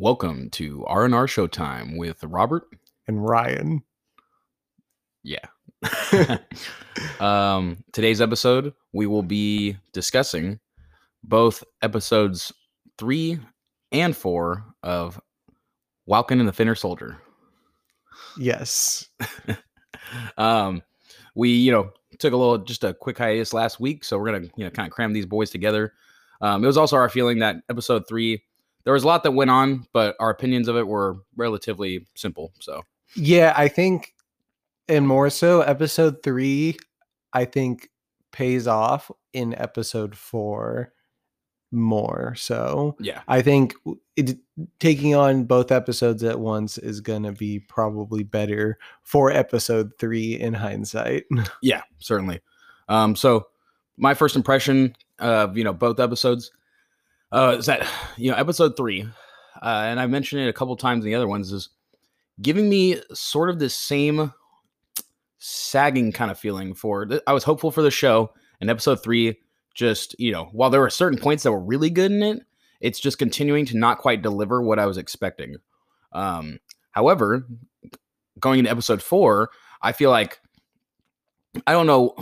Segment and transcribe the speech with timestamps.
[0.00, 2.68] Welcome to R&R Showtime with Robert.
[3.08, 3.82] and Ryan.
[5.24, 5.44] Yeah.
[7.18, 10.60] um, today's episode, we will be discussing
[11.24, 12.52] both episodes
[12.96, 13.40] three
[13.90, 15.20] and four of
[16.08, 17.18] Falcon and the Winter Soldier.
[18.38, 19.08] Yes.
[20.38, 20.80] um,
[21.34, 21.90] we, you know,
[22.20, 24.86] took a little, just a quick hiatus last week, so we're gonna, you know, kind
[24.86, 25.94] of cram these boys together.
[26.40, 28.44] Um, it was also our feeling that episode three,
[28.88, 32.54] there was a lot that went on, but our opinions of it were relatively simple.
[32.58, 32.84] So
[33.16, 34.14] Yeah, I think,
[34.88, 36.78] and more so, episode three,
[37.34, 37.90] I think
[38.32, 40.94] pays off in episode four
[41.70, 42.34] more.
[42.34, 43.74] So yeah, I think
[44.16, 44.38] it,
[44.80, 50.40] taking on both episodes at once is going to be probably better for episode three
[50.40, 51.24] in hindsight.
[51.62, 52.40] yeah, certainly.
[52.88, 53.48] Um, so
[53.98, 56.52] my first impression of you know both episodes
[57.32, 59.02] uh, is that you know episode three,
[59.62, 61.70] uh, and I mentioned it a couple times in the other ones, is
[62.40, 64.32] giving me sort of the same
[65.38, 67.08] sagging kind of feeling for.
[67.26, 69.38] I was hopeful for the show, and episode three
[69.74, 72.42] just you know while there were certain points that were really good in it,
[72.80, 75.56] it's just continuing to not quite deliver what I was expecting.
[76.12, 76.58] Um,
[76.92, 77.46] however,
[78.40, 79.50] going into episode four,
[79.82, 80.40] I feel like
[81.66, 82.14] I don't know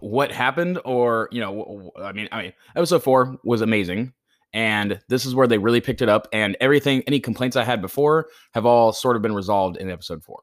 [0.00, 4.12] what happened or you know i mean i mean episode four was amazing
[4.52, 7.80] and this is where they really picked it up and everything any complaints i had
[7.80, 10.40] before have all sort of been resolved in episode four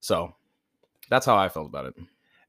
[0.00, 0.34] so
[1.10, 1.94] that's how i felt about it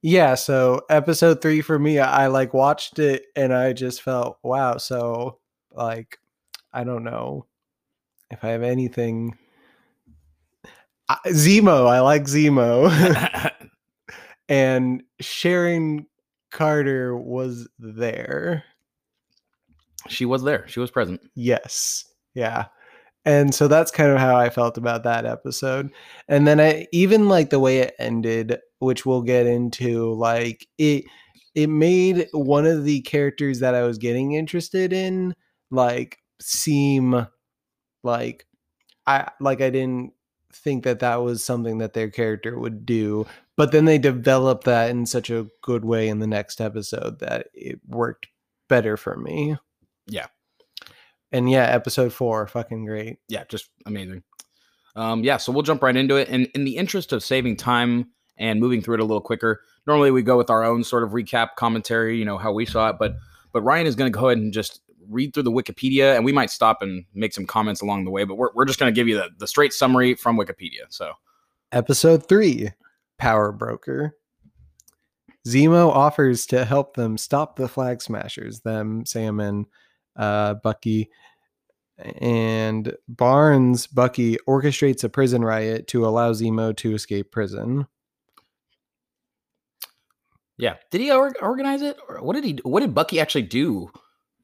[0.03, 4.37] Yeah, so episode three for me, I, I like watched it and I just felt,
[4.43, 4.77] wow.
[4.77, 5.39] So,
[5.71, 6.19] like,
[6.71, 7.47] I don't know
[8.29, 9.35] if I have anything.
[11.09, 13.51] I, Zemo, I like Zemo.
[14.49, 16.07] and Sharon
[16.51, 18.63] Carter was there.
[20.09, 22.05] she was there she was present Yes.
[22.33, 22.65] Yeah.
[23.25, 25.89] And so that's kind of how I felt about that episode.
[26.29, 31.03] And then I even like the way it ended, which we'll get into, like it
[31.55, 35.33] it made one of the characters that I was getting interested in
[35.71, 37.27] like seem
[38.03, 38.45] like
[39.07, 40.13] I like I didn't
[40.51, 43.25] think that that was something that their character would do,
[43.55, 47.47] but then they developed that in such a good way in the next episode that
[47.53, 48.27] it worked
[48.69, 49.57] better for me.
[50.07, 50.27] Yeah.
[51.31, 53.17] And yeah, episode four, fucking great.
[53.27, 54.23] yeah just amazing
[54.97, 58.09] um yeah so we'll jump right into it and in the interest of saving time
[58.37, 61.11] and moving through it a little quicker normally we go with our own sort of
[61.11, 63.15] recap commentary you know how we saw it but
[63.53, 66.31] but ryan is going to go ahead and just read through the wikipedia and we
[66.31, 68.95] might stop and make some comments along the way but we're, we're just going to
[68.95, 71.11] give you the, the straight summary from wikipedia so
[71.73, 72.71] Episode three,
[73.17, 74.15] Power Broker.
[75.45, 79.65] Zemo offers to help them stop the Flag Smashers, them, Sam, and
[80.15, 81.09] uh, Bucky.
[82.21, 87.85] And Barnes, Bucky, orchestrates a prison riot to allow Zemo to escape prison.
[90.57, 93.91] yeah did he or- organize it or what did he what did bucky actually do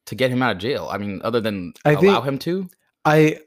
[0.05, 2.69] to get him out of jail i mean other than I allow him to
[3.05, 3.39] I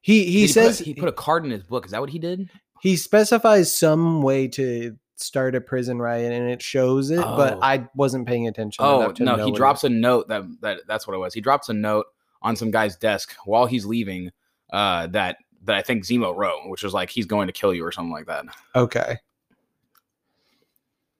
[0.00, 2.10] he he Did says put, he put a card in his book is that what
[2.10, 2.48] he did
[2.80, 7.60] he specifies some way to start a prison riot and it shows it, but Oh.
[7.62, 8.84] I wasn't paying attention.
[8.84, 11.32] Oh to no, know he drops a note that that that's what it was.
[11.32, 12.06] He drops a note
[12.42, 14.32] on some guy's desk while he's leaving.
[14.72, 17.84] Uh, that that I think Zemo wrote, which was like he's going to kill you
[17.84, 18.46] or something like that.
[18.74, 19.18] Okay.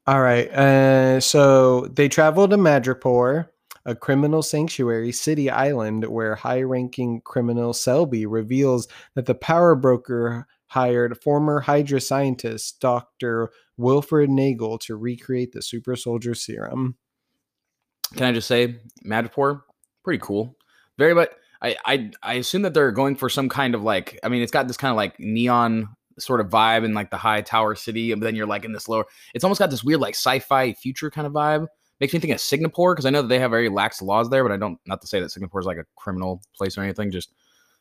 [0.09, 0.49] All right.
[0.53, 3.47] Uh, so they travel to Madripoor,
[3.85, 10.47] a criminal sanctuary city island where high ranking criminal Selby reveals that the power broker
[10.67, 13.51] hired former Hydra scientist Dr.
[13.77, 16.97] Wilfred Nagel to recreate the super soldier serum.
[18.15, 19.63] Can I just say, Madripoor,
[20.05, 20.57] pretty cool.
[20.99, 21.31] Very much.
[21.61, 24.19] I, I I assume that they're going for some kind of like.
[24.23, 25.89] I mean, it's got this kind of like neon
[26.19, 28.89] sort of vibe in like the high tower city, and then you're like in this
[28.89, 29.05] lower.
[29.35, 31.67] It's almost got this weird like sci-fi future kind of vibe.
[32.03, 34.43] Makes me think of Singapore because I know that they have very lax laws there,
[34.43, 34.77] but I don't.
[34.87, 37.13] Not to say that Singapore is like a criminal place or anything.
[37.13, 37.31] Just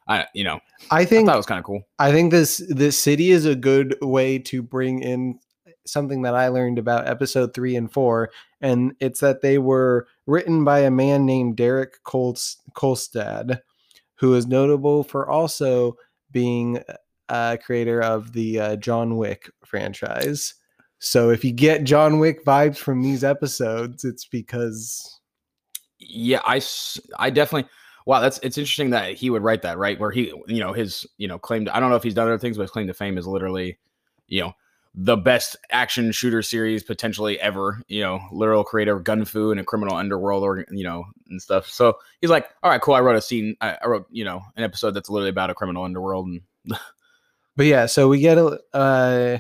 [0.07, 0.59] I you know
[0.91, 1.81] I think that was kind of cool.
[1.97, 5.39] I think this this city is a good way to bring in
[5.87, 8.29] something that I learned about episode three and four,
[8.61, 13.61] and it's that they were written by a man named Derek Kolst- Kolstad,
[14.17, 15.97] who is notable for also
[16.29, 16.83] being
[17.27, 20.53] a creator of the uh, John Wick franchise.
[21.03, 25.19] So if you get John Wick vibes from these episodes, it's because
[25.99, 26.61] yeah I
[27.17, 27.69] I definitely
[28.05, 31.05] wow that's it's interesting that he would write that right where he you know his
[31.17, 32.87] you know claim to, i don't know if he's done other things but his claim
[32.87, 33.77] to fame is literally
[34.27, 34.55] you know
[34.93, 37.81] the best action shooter series potentially ever.
[37.87, 41.41] You know, literal creator of Gun Fu and a criminal underworld, or you know, and
[41.41, 41.67] stuff.
[41.67, 42.95] So he's like, all right, cool.
[42.95, 43.55] I wrote a scene.
[43.61, 46.41] I, I wrote you know an episode that's literally about a criminal underworld, and
[47.57, 49.39] But yeah, so we get a uh,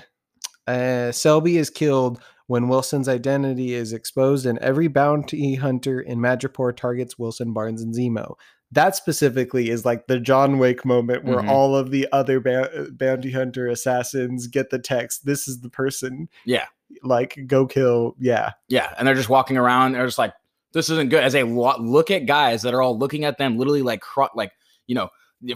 [0.71, 6.75] uh, Selby is killed when Wilson's identity is exposed, and every bounty hunter in Madripoor
[6.75, 8.35] targets Wilson, Barnes, and Zemo.
[8.73, 11.49] That specifically is like the John Wick moment where Mhm.
[11.49, 15.25] all of the other ba- bounty hunter assassins get the text.
[15.25, 16.29] This is the person.
[16.45, 16.65] Yeah.
[17.03, 18.15] Like go kill.
[18.19, 18.51] Yeah.
[18.69, 19.93] yeah, and they're just walking around.
[19.93, 20.33] They're just like,
[20.73, 21.21] this isn't good.
[21.23, 24.29] As they lo- look at guys that are all looking at them, literally like, cro-
[24.35, 24.51] like
[24.87, 25.09] you know,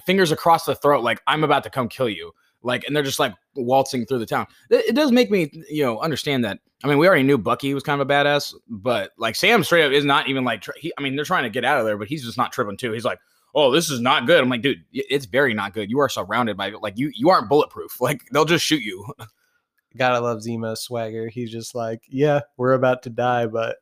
[0.06, 2.32] fingers across the throat, like I'm about to come kill you.
[2.64, 4.48] Like, and they're just like waltzing through the town.
[4.70, 6.60] It, it does make me, you know, understand that.
[6.84, 9.86] I mean, we already knew Bucky was kind of a badass, but like Sam straight
[9.86, 10.64] up is not even like.
[10.78, 12.78] He, I mean, they're trying to get out of there, but he's just not tripping
[12.78, 12.92] too.
[12.92, 13.20] He's like,
[13.54, 14.42] oh, this is not good.
[14.42, 15.90] I'm like, dude, it's very not good.
[15.90, 17.12] You are surrounded by like you.
[17.16, 17.98] You aren't bulletproof.
[18.02, 19.06] Like they'll just shoot you.
[19.98, 21.30] Gotta love Zemo's swagger.
[21.30, 23.78] He's just like, yeah, we're about to die, but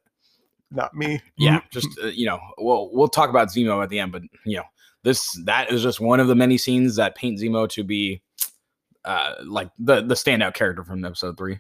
[0.74, 1.22] not me.
[1.38, 4.58] yeah just uh, you know we'll we'll talk about zemo at the end but you
[4.58, 4.64] know
[5.04, 8.22] this that is just one of the many scenes that paint zemo to be
[9.06, 11.60] uh like the the standout character from episode three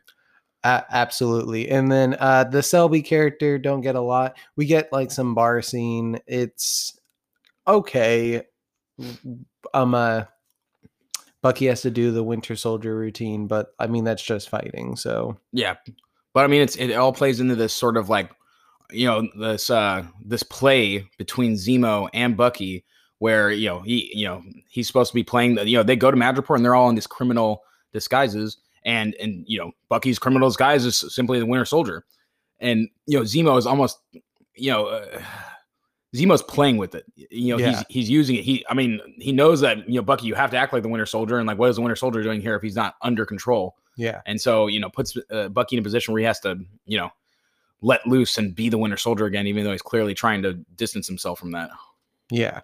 [0.65, 1.69] absolutely.
[1.69, 4.37] And then uh the Selby character don't get a lot.
[4.55, 6.19] We get like some bar scene.
[6.25, 6.97] It's
[7.67, 8.43] okay.
[9.73, 10.23] Um uh
[11.41, 14.95] Bucky has to do the Winter Soldier routine, but I mean that's just fighting.
[14.95, 15.75] So yeah
[16.33, 18.31] but i mean it's it all plays into this sort of like
[18.91, 22.83] you know this uh this play between zemo and bucky
[23.23, 25.95] where you know he you know he's supposed to be playing the you know they
[25.95, 30.19] go to madripoor and they're all in these criminal disguises and and you know bucky's
[30.19, 32.03] criminal disguise is simply the winter soldier
[32.59, 33.99] and you know zemo is almost
[34.55, 35.21] you know uh,
[36.13, 37.69] zemo's playing with it you know Yeah.
[37.69, 40.51] he's he's using it he i mean he knows that you know bucky you have
[40.51, 42.57] to act like the winter soldier and like what is the winter soldier doing here
[42.57, 44.19] if he's not under control yeah.
[44.25, 46.97] and so you know puts uh, bucky in a position where he has to you
[46.97, 47.09] know
[47.79, 51.07] let loose and be the winter soldier again even though he's clearly trying to distance
[51.07, 51.69] himself from that
[52.29, 52.59] Yeah.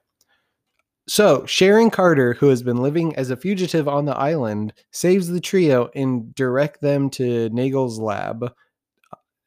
[1.10, 5.40] So Sharon Carter, who has been living as a fugitive on the island, saves the
[5.40, 8.54] trio and direct them to Nagel's lab.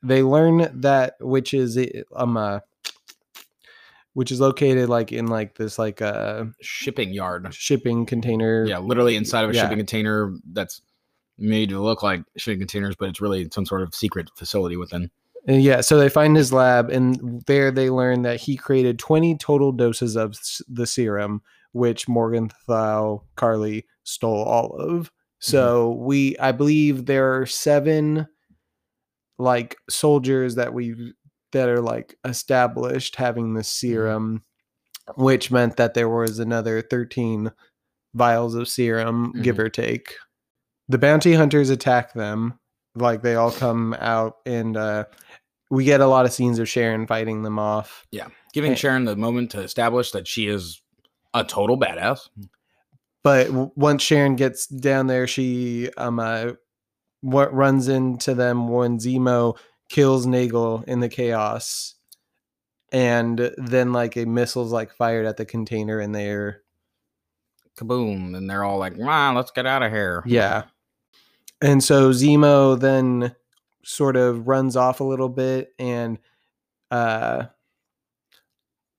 [0.02, 2.58] They learn that which is eh, um uh,
[4.14, 8.66] which is located like in like this like uh shipping yard shipping container.
[8.66, 9.62] yeah literally inside of a Yeah.
[9.62, 10.82] shipping container that's
[11.38, 15.12] made to look like shipping containers but it's really some sort of secret facility within
[15.46, 19.36] And yeah, so they find his lab, and there they learn that he created 20
[19.38, 20.36] total doses of
[20.68, 21.42] the serum,
[21.72, 25.10] which Morgenthau Karli stole all of.
[25.40, 26.04] So mm-hmm.
[26.04, 28.28] we, I believe, there are seven
[29.38, 31.14] like soldiers that we
[31.50, 33.64] that are like established having the mm-hmm.
[33.64, 34.44] serum,
[35.16, 37.50] which meant that there was another 13
[38.14, 39.64] vials of serum, give mm-hmm.
[39.64, 40.14] or take.
[40.88, 42.60] The bounty hunters attack them
[42.94, 45.04] like they all come out and uh
[45.72, 48.06] we get a lot of scenes of Sharon fighting them off.
[48.12, 48.74] Yeah, giving Eh.
[48.76, 50.80] sharon the moment to establish that she is
[51.32, 52.28] a total badass
[53.24, 56.52] But w- once Sharon gets down there, she um uh
[57.22, 59.56] what runs into them when Zemo
[59.88, 61.94] kills Nagel in the chaos.
[62.92, 66.62] And then like a missile's like fired at the container and they're
[67.78, 70.64] kaboom and they're all like ah, let's get out of here Yeah.
[71.62, 73.34] And so Zemo then
[73.84, 76.18] sort of runs off a little bit and
[76.90, 77.44] uh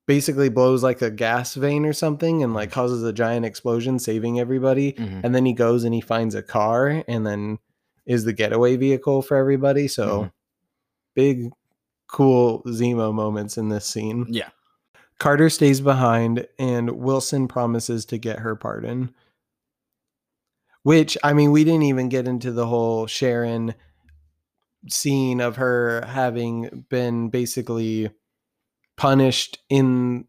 [0.05, 4.39] basically blows like a gas vein or something and like causes a giant explosion saving
[4.39, 5.21] everybody Mhm.
[5.23, 7.57] and then he goes and he finds a car and then
[8.05, 10.31] is the getaway vehicle for everybody so Mhm.
[11.15, 11.51] big
[12.07, 14.25] cool Zemo moments in this scene.
[14.29, 14.49] yeah
[15.19, 19.13] Carter stays behind and Wilson promises to get her pardon.
[20.81, 23.73] Which, I mean, we didn't even get into the whole Sharon
[24.89, 28.09] scene of her having been basically
[28.97, 30.25] punished in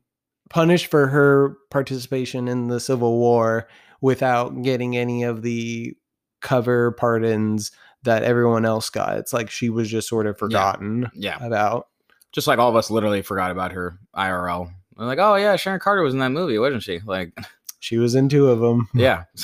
[0.50, 3.68] punished for her participation in the Civil War
[4.00, 5.96] without getting any of the
[6.40, 9.16] cover pardons that everyone else got.
[9.16, 11.88] It's like she was just sort of forgotten yeah about.
[12.32, 15.80] just like all of us literally forgot about her irl We're like oh yeah sharon
[15.80, 17.32] carter was in that movie wasn't she like
[17.80, 18.88] She was in two of them.
[18.94, 19.25] yeah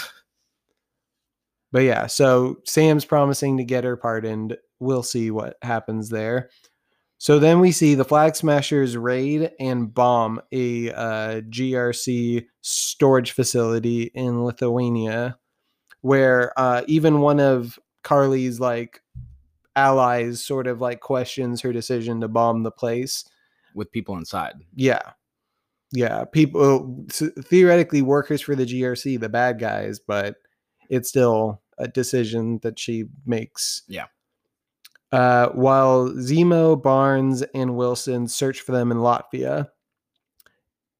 [1.73, 4.57] But yeah, so Sam's promising to get her pardoned.
[4.81, 6.51] We'll see what happens there.
[7.19, 14.05] So then we see the Flag Smashers raid and bomb a uh, GRC storage facility
[14.15, 15.39] in Lithuania,
[16.01, 19.03] where uh, even one of Karli's like
[19.77, 23.25] allies sort of like questions her decision to bomb the place.
[23.75, 25.03] with people inside Yeah.
[25.93, 26.25] Yeah.
[26.25, 30.37] People, th- theoretically, workers for the GRC, the bad guys, but
[30.89, 33.83] it's still a decision that she makes.
[33.89, 34.07] Yeah.
[35.13, 39.69] Uh, while Zemo, Barnes, and Wilson search for them in Latvia.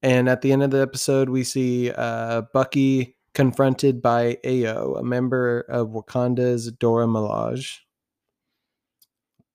[0.03, 5.03] And at the end of the episode, we see uh, Bucky confronted by Ayo, a
[5.03, 7.79] member of Wakanda's Dora Milaje.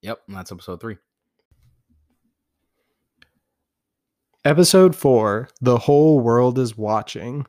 [0.02, 0.98] Yep, that's episode three.
[4.46, 7.48] Episode 4 The Whole World is Watching.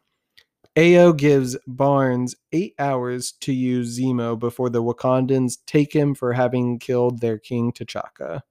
[0.77, 6.79] Ayo gives Barnes eight hours to use Zemo before the Wakandans take him for having
[6.79, 8.43] killed their king T'Chaka.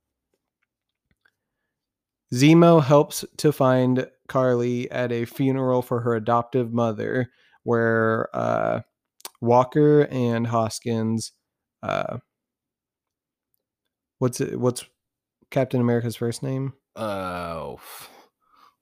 [2.33, 7.29] Zemo helps to find Karli at a funeral for her adoptive mother,
[7.63, 8.81] where uh,
[9.39, 11.31] Walker and Hoskins.
[11.83, 12.17] Uh,
[14.17, 14.59] what's it?
[14.59, 14.83] What's
[15.51, 16.73] Captain America's first name?
[16.95, 17.75] Uh,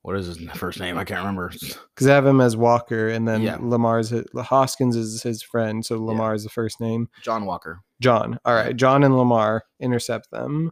[0.04, 0.98] what is his first name?
[0.98, 1.48] I can't remember.
[1.48, 3.56] Because I have him as Walker, and then Yeah.
[3.56, 6.12] Lemar's Hoskins is his friend, so Yeah.
[6.12, 7.08] Lemar is the first name.
[7.22, 7.80] John Walker.
[8.02, 8.38] John.
[8.44, 10.70] All right, John and Lemar intercept them.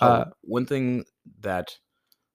[0.00, 1.04] Oh, Uh, one thing
[1.40, 1.76] that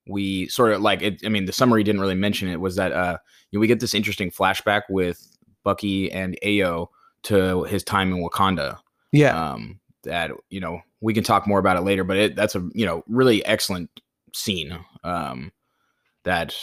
[0.07, 2.91] we sort of like it, I mean, the summary didn't really mention it was that
[2.93, 3.17] uh
[3.51, 5.19] you know, we get this interesting flashback with
[5.65, 6.87] Bucky and Ayo
[7.23, 8.79] to his time in Wakanda.
[9.11, 12.55] Yeah, Um that you know, we can talk more about it later, but it that's
[12.55, 13.89] a you know, really excellent
[14.33, 14.77] scene.
[15.03, 15.51] Um
[16.23, 16.55] that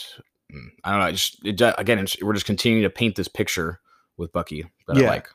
[0.52, 3.80] mm, I don't know, just it, again, it's, we're just continuing to paint this picture
[4.16, 5.06] with Bucky that Yeah.
[5.06, 5.28] I like.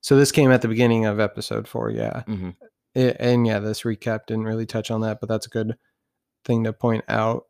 [0.00, 1.90] so this came at the beginning of episode four.
[1.90, 2.54] Yeah, Mhm.
[2.96, 5.76] I- and yeah, this recap didn't really touch on that, but that's a good
[6.44, 7.46] thing to point out.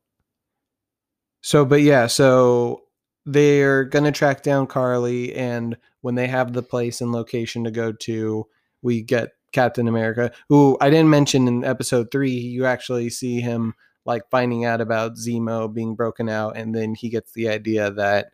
[1.42, 2.82] So, but yeah, so
[3.26, 7.92] they're gonna track down Karli, and when they have the place and location to go
[7.92, 8.46] to,
[8.82, 12.30] we get Captain America, who I didn't mention in episode three.
[12.32, 13.74] You actually see him
[14.06, 18.28] like finding out about Zemo being broken out, and then he gets the idea that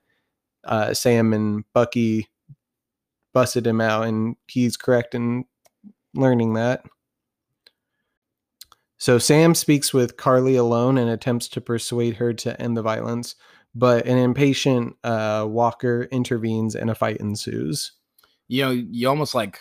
[0.64, 2.28] uh, Sam and Bucky
[3.32, 5.44] busted him out, and he's correct in
[6.14, 6.84] learning that.
[8.98, 13.34] So Sam speaks with Karli alone and attempts to persuade her to end the violence,
[13.74, 17.92] but an impatient uh, Walker intervenes and a fight ensues.
[18.48, 19.60] you know, you almost like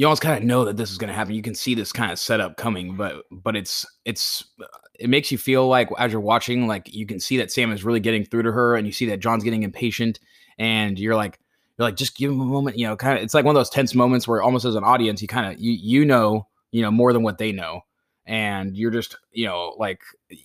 [0.00, 1.34] you almost kind of know that this is going to happen.
[1.34, 4.64] You can see this kind of setup coming, but but it's it's uh,
[4.98, 7.84] it makes you feel like as you're watching, like you can see that Sam is
[7.84, 10.18] really getting through to her, and you see that John's getting impatient,
[10.58, 11.38] and you're like
[11.76, 13.60] you're like just give him a moment, you know, kind of it's like one of
[13.60, 16.80] those tense moments where almost as an audience, you kind of you you know you
[16.80, 17.82] know more than what they know,
[18.24, 20.00] and you're just you know like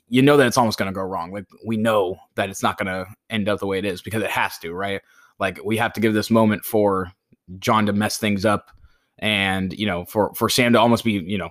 [0.10, 1.32] you know that it's almost going to go wrong.
[1.32, 4.22] Like we know that it's not going to end up the way it is because
[4.22, 5.00] it has to, right?
[5.40, 7.12] like we have to give this moment for
[7.60, 8.72] John to mess things up
[9.20, 11.50] and you know for for Sam to almost be you know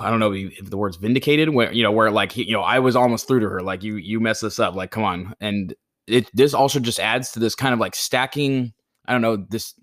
[0.00, 2.62] I don't know if the word's vindicated where you know where like he, you know
[2.62, 5.34] I was almost through to her like you you messed this up like come on.
[5.40, 5.74] And
[6.06, 8.72] it this also just adds to this kind of like stacking
[9.06, 9.74] I don't know this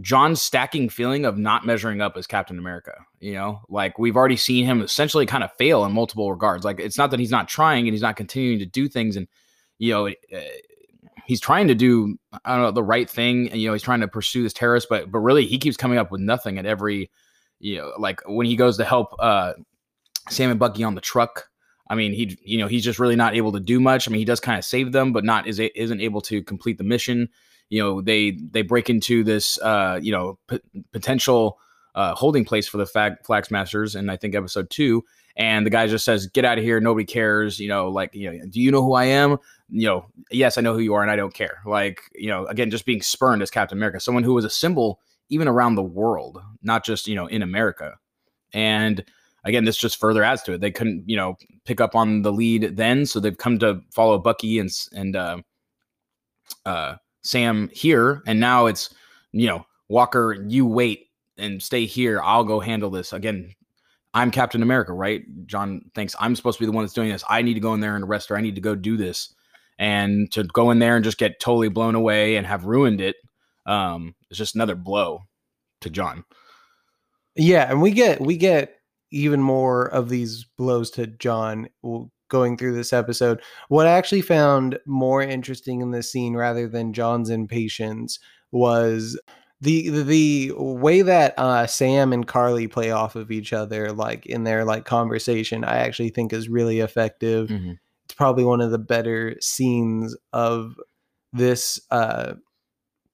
[0.00, 3.60] John's stacking feeling of not measuring up as Captain America you know?
[3.68, 6.64] Like we've already seen him essentially kind of fail in multiple regards.
[6.64, 9.28] Like it's not that he's not trying and he's not continuing to do things and
[9.78, 10.40] you know uh,
[11.26, 14.00] he's trying to do I don't know the right thing, and you know he's trying
[14.00, 17.10] to pursue this terrorist, but but really he keeps coming up with nothing at every,
[17.58, 19.54] you know, like when he goes to help uh,
[20.28, 21.48] Sam and Bucky on the truck.
[21.88, 24.08] I mean, he you know he's just really not able to do much.
[24.08, 26.78] I mean, he does kind of save them, but not is isn't able to complete
[26.78, 27.28] the mission.
[27.68, 30.60] You know, they they break into this uh, you know p-
[30.92, 31.58] potential
[31.94, 35.04] uh, holding place for the flag smashers, and I think episode two.
[35.36, 36.80] And the guy just says, "Get out of here!
[36.80, 39.38] Nobody cares." You know, like you know, do you know who I am?
[39.72, 41.62] you know, yes, I know who you are and I don't care.
[41.64, 45.00] Like, you know, again, just being spurned as Captain America, someone who was a symbol
[45.30, 47.94] even around the world, not just, you know, in America.
[48.52, 49.02] And
[49.44, 50.60] again, this just further adds to it.
[50.60, 54.18] They couldn't, you know, pick up on the lead then, so they've come to follow
[54.18, 55.38] Bucky and and uh,
[56.66, 58.94] uh, Sam here, and now it's,
[59.32, 61.08] you know, Walker, you wait
[61.38, 62.20] and stay here.
[62.22, 63.14] I'll go handle this.
[63.14, 63.54] Again,
[64.14, 65.22] I'm Captain America, right?
[65.46, 67.24] John thinks I'm supposed to be the one that's doing this.
[67.28, 68.36] I need to go in there and arrest her.
[68.36, 69.34] I need to go do this.
[69.78, 73.16] And to go in there and just get totally blown away and have ruined it,
[73.66, 75.20] um, is just another blow
[75.80, 76.24] to John.
[77.34, 78.76] Yeah, and we get we get
[79.10, 81.68] even more of these blows to John
[82.28, 83.40] going through this episode.
[83.68, 88.18] What I actually found more interesting in this scene rather than John's impatience
[88.50, 89.18] was
[89.62, 94.42] the the way that uh, Sam and Karli play off of each other, like in
[94.42, 95.62] their like conversation.
[95.62, 97.48] I actually think is really effective.
[97.48, 97.78] Mhm.
[98.04, 100.74] It's probably one of the better scenes of
[101.32, 102.34] this uh,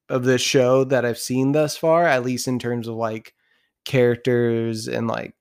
[0.08, 3.34] of this show that I've seen thus far, at least in terms of like
[3.84, 5.34] characters and like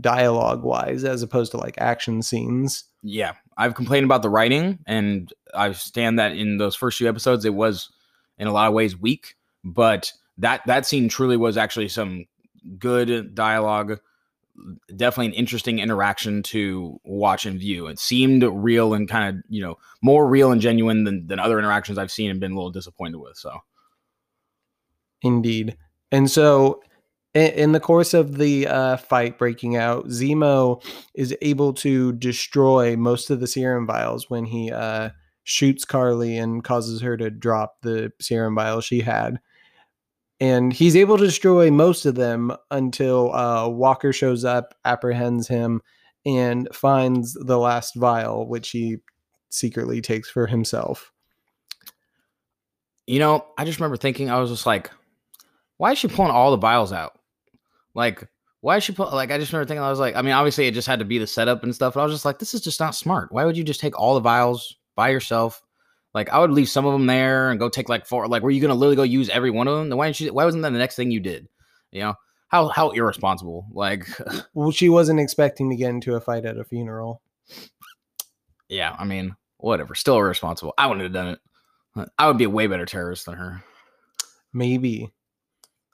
[0.00, 2.84] dialogue wise as opposed to like action scenes.
[3.02, 7.44] Yeah, I've complained about the writing, and I stand that in those first few episodes,
[7.44, 7.90] it was
[8.38, 12.26] in a lot of ways weak, but that that scene truly was actually some
[12.78, 13.98] good dialogue
[14.94, 17.86] definitely an interesting interaction to watch and view.
[17.86, 21.58] It seemed real and kind of, you know, more real and genuine than, than other
[21.58, 23.36] interactions I've seen and been a little disappointed with.
[23.36, 23.58] So,
[25.22, 25.76] indeed.
[26.12, 26.82] And so,
[27.34, 32.96] in, in the course of the uh, fight breaking out, Zemo is able to destroy
[32.96, 35.10] most of the serum vials when he uh,
[35.44, 39.40] shoots Karli and causes her to drop the serum vial she had
[40.40, 45.82] and he's able to destroy most of them until uh, Walker shows up, apprehends him,
[46.24, 48.96] and finds the last vial, which he
[49.50, 51.12] secretly takes for himself.
[53.06, 54.90] You know, I just remember thinking, I was just like,
[55.76, 57.18] why is she pulling all the vials out?
[57.94, 58.26] Like,
[58.60, 60.66] why is she put like I just remember thinking I was like, I mean, obviously
[60.66, 62.54] it just had to be the setup and stuff, but I was just like, this
[62.54, 63.32] is just not smart.
[63.32, 65.62] Why would you just take all the vials by yourself?
[66.14, 68.26] Like I would leave some of them there and go take like four.
[68.26, 69.88] Like, were you gonna literally go use every one of them?
[69.88, 70.32] Then why didn't you?
[70.32, 71.48] Why wasn't that the next thing you did?
[71.92, 72.14] You know
[72.48, 73.66] how how irresponsible.
[73.72, 74.06] Like,
[74.54, 77.22] well, she wasn't expecting to get into a fight at a funeral.
[78.68, 79.94] Yeah, I mean, whatever.
[79.94, 80.74] Still irresponsible.
[80.76, 82.10] I wouldn't have done it.
[82.18, 83.62] I would be a way better terrorist than her.
[84.52, 85.10] Maybe.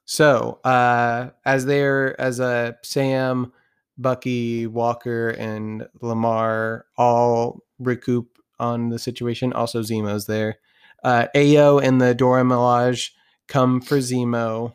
[0.05, 3.53] So, uh, as they're as a uh, Sam,
[3.99, 9.53] Bucky, Walker, and Lemar all recoup on the situation.
[9.53, 10.59] Also, Zemo's there.
[11.05, 13.11] Uh, and the Dora Milaje
[13.49, 14.75] come for Zemo,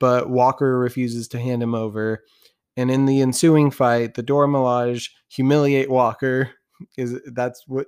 [0.00, 2.24] but Walker refuses to hand him over.
[2.76, 6.50] And in the ensuing fight, the Dora Milaje humiliate Walker.
[6.98, 7.86] Is that's what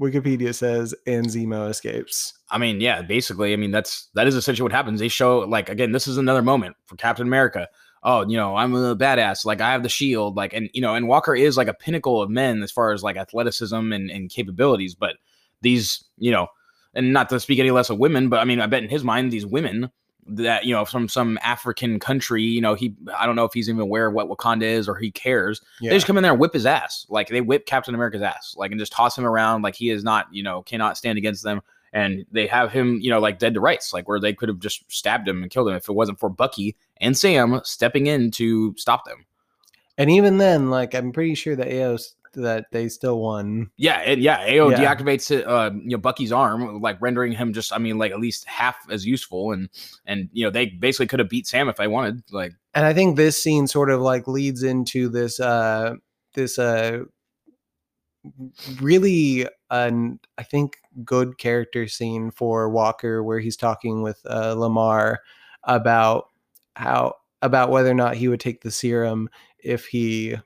[0.00, 2.34] Wikipedia says, and Zemo escapes.
[2.50, 5.00] I mean, yeah, basically, I mean that's that is essentially what happens.
[5.00, 7.66] They show like again, this is another moment for Captain America
[8.02, 9.44] oh, you know, I'm a badass.
[9.44, 10.36] Like I have the shield.
[10.36, 13.02] Like, and you know, and Walker is like a pinnacle of men as far as
[13.02, 14.94] like athleticism and, and capabilities.
[14.94, 15.16] But
[15.60, 16.48] these, you know,
[16.94, 19.04] and not to speak any less of women, but I mean, I bet in his
[19.04, 19.90] mind, these women
[20.30, 23.68] that you know from some African country, you know, he I don't know if he's
[23.68, 25.60] even aware of what Wakanda is or he cares.
[25.80, 25.90] Yeah.
[25.90, 28.54] They just come in there and whip his ass, like they whip Captain America's ass,
[28.56, 31.42] like and just toss him around like he is not, you know, cannot stand against
[31.42, 31.62] them.
[31.92, 34.58] And they have him, you know, like dead to rights, like where they could have
[34.58, 38.30] just stabbed him and killed him if it wasn't for Bucky and Sam stepping in
[38.32, 39.24] to stop them.
[39.96, 41.98] And even then, like I'm pretty sure that Ayo
[42.34, 43.70] that they still won.
[43.76, 44.94] Yeah, and yeah, Ayo yeah.
[44.94, 48.44] deactivates uh, you know, Bucky's arm, like rendering him just, I mean, like at least
[48.46, 49.52] half as useful.
[49.52, 49.68] And
[50.06, 52.22] and you know, they basically could have beat Sam if they wanted.
[52.30, 55.94] Like, and I think this scene sort of like leads into this uh
[56.34, 57.04] this uh
[58.80, 65.18] really an I think good character scene for Walker where he's talking with uh, Lemar
[65.64, 66.28] about
[66.74, 69.28] how about whether or not he would take the serum
[69.62, 70.36] if he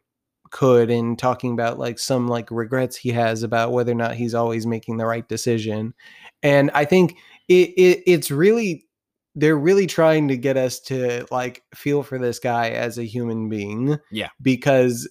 [0.51, 4.35] could and talking about like some like regrets he has about whether or not he's
[4.35, 5.95] always making the right decision.
[6.43, 7.17] And i think
[7.49, 8.87] it, it it's really
[9.35, 13.49] they're really trying to get us to like feel for this guy as a human
[13.49, 14.29] being yeah.
[14.43, 15.09] because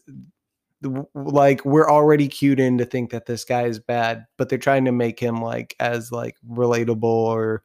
[1.14, 4.86] like we're already cued in to think that this guy is bad but they're trying
[4.86, 7.64] to make him like as like relatable or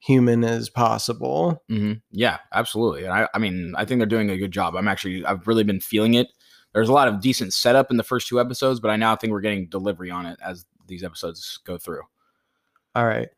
[0.00, 1.62] human as possible.
[1.70, 1.94] Mm-hmm.
[2.10, 3.04] Yeah, absolutely.
[3.04, 4.76] And I, I mean, I think they're doing a good job.
[4.76, 6.28] I'm actually, I've really been feeling it.
[6.72, 9.32] There's a lot of decent setup in the first two episodes, but I now think
[9.32, 12.02] we're getting delivery on it as these episodes go through.
[12.94, 13.28] All right.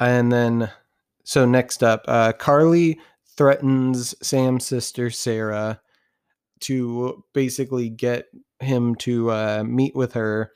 [0.00, 0.70] And then,
[1.22, 2.98] so next up, uh, Karli
[3.36, 5.80] threatens Sam's sister, Sarah,
[6.60, 8.26] to basically get
[8.60, 10.52] him to uh, meet with her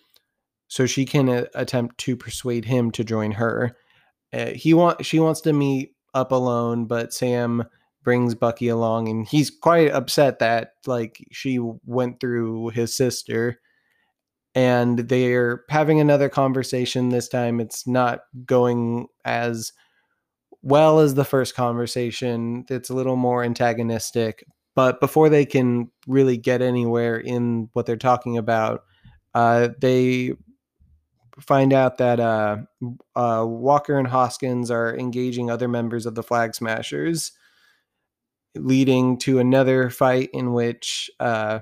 [0.69, 3.77] so she can uh, attempt to persuade him to join her
[4.33, 7.65] uh, he want she wants to meet up alone, but Sam
[8.03, 13.61] brings Bucky along, and he's quite upset that like she went through his sister,
[14.55, 17.09] and they're having another conversation.
[17.09, 19.73] This time, it's not going as
[20.63, 22.67] well as the first conversation.
[22.69, 24.45] It's a little more antagonistic,
[24.79, 28.85] but before they can really get anywhere in what they're talking about,
[29.35, 30.35] uh, they
[31.41, 32.59] find out that uh,
[33.17, 37.33] uh, Walker and Hoskins are engaging other members of the Flag Smashers,
[38.55, 41.59] leading to another fight in which uh,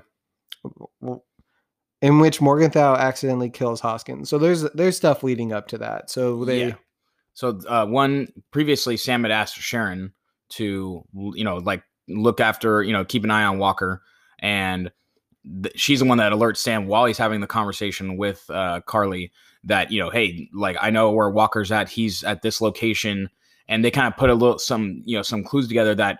[2.03, 4.29] in which Morgenthau accidentally kills Hoskins.
[4.29, 6.11] So there's there's stuff leading up to that.
[6.11, 6.67] So they.
[6.67, 6.75] Yeah.
[7.33, 10.13] So uh, one previously, Sam had asked Sharon
[10.49, 14.01] to you know like look after you know keep an eye on Walker
[14.39, 14.91] and
[15.75, 19.31] she's the one that alerts Sam while he's having the conversation with uh, Karli
[19.63, 21.89] that you know, hey, like I know where Walker's at.
[21.89, 23.29] He's at this location,
[23.67, 26.19] and they kind of put a little some you know some clues together that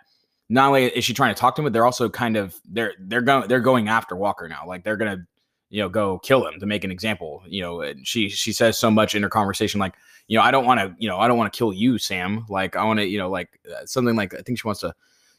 [0.49, 2.93] not only is she trying to talk to him, but they're also kind of they're
[2.99, 4.65] they're going they're going after Walker now.
[4.65, 5.25] Like they're gonna
[5.69, 8.89] you know go kill him to make an example you know she she says so
[8.89, 9.95] much in her conversation like
[10.27, 12.45] you know i don't want to you know i don't want to kill you sam
[12.47, 14.95] like i want to you know like uh, something like i think she wants to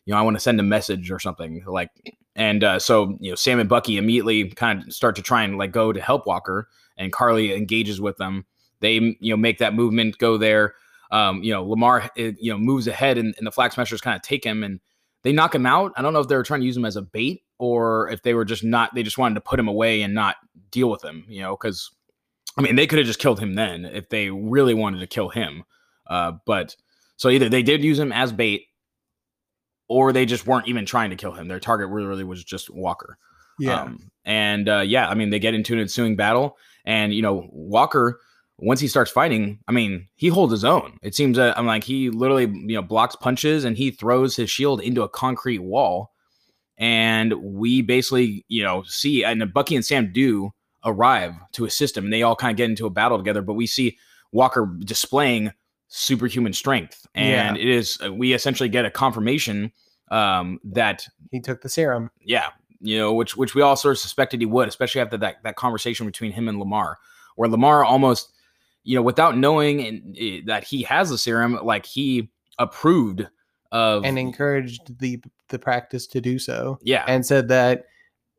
[0.09, 1.91] you know i want to send a message or something like
[2.35, 5.59] and uh, so you know sam and bucky immediately kind of start to try and
[5.59, 6.69] like go to help walker
[6.99, 8.45] and karli engages with them.
[8.81, 10.75] They you know make that movement go there.
[11.11, 14.15] Um, you know lemar it, you know moves ahead and, and the flag smashers kind
[14.15, 14.81] of take him and
[15.23, 15.93] they knock him out.
[15.97, 18.23] I don't know if they were trying to use him as a bait or if
[18.23, 20.37] they were just not they just wanted to put him away and not
[20.71, 21.91] deal with him you know because
[22.59, 25.31] i mean they could have just killed him then if they really wanted to kill
[25.31, 25.65] him.
[26.07, 26.77] Uh, but
[27.17, 28.68] so either they did use him as bait
[29.89, 32.71] or they just weren't even trying to kill him their target really really was just
[32.71, 33.19] walker
[33.59, 33.83] Yeah.
[33.83, 37.49] um, and uh, yeah, I mean, they get into an ensuing battle, and you know,
[37.51, 38.21] Walker,
[38.59, 40.99] once he starts fighting, I mean, he holds his own.
[41.03, 44.51] It seems that I'm like he literally, you know, blocks punches and he throws his
[44.51, 46.13] shield into a concrete wall,
[46.77, 50.53] and we basically, you know, see and Bucky and Sam do
[50.85, 53.41] arrive to assist him, and they all kind of get into a battle together.
[53.43, 53.97] But we see
[54.31, 55.53] Walker displaying
[55.89, 59.73] superhuman strength, and it is we essentially get a confirmation
[60.11, 62.11] um, that he took the serum.
[62.21, 65.43] yeah, you know, which which we all sort of suspected he would, especially after that
[65.43, 66.97] that conversation between him and Lemar,
[67.37, 68.33] where Lemar almost,
[68.85, 73.27] you know, without knowing and, eh, that he has the serum, like he approved
[73.73, 77.87] of and encouraged the the practice to do so yeah, and said that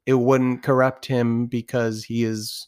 [0.06, 2.68] it wouldn't corrupt him because he is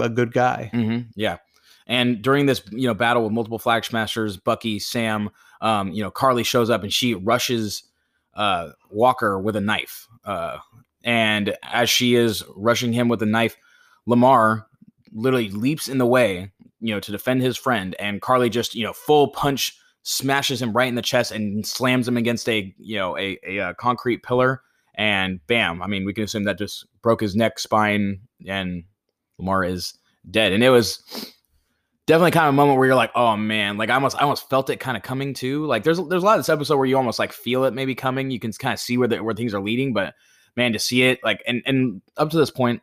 [0.00, 0.68] a good guy.
[0.72, 1.38] hmm yeah.
[1.86, 6.10] And during this, you know, battle with multiple flag smashers, Bucky, Sam, um, you know,
[6.10, 7.84] Karli shows up and she rushes
[8.34, 10.06] uh, Walker with a knife.
[10.24, 10.58] Uh,
[11.04, 13.56] and as she is rushing him with a knife,
[14.08, 14.64] Lemar
[15.12, 17.94] literally leaps in the way, you know, to defend his friend.
[17.98, 22.08] And Karli just, you know, full punch smashes him right in the chest and slams
[22.08, 24.62] him against a, you know, a, a, uh concrete pillar.
[24.94, 28.84] And bam, I mean, we can assume that just broke his neck, spine, and
[29.40, 29.94] Lemar is
[30.30, 30.52] dead.
[30.52, 31.02] And it was
[32.06, 34.48] definitely kind of a moment where you're like, oh man, like I almost I almost
[34.50, 35.66] felt it kind of coming too.
[35.66, 37.94] Like there's there's a lot of this episode where you almost like feel it maybe
[37.94, 38.30] coming.
[38.30, 40.14] You can kind of see where the, where things are leading, but
[40.56, 42.82] man, to see it like and and up to this point,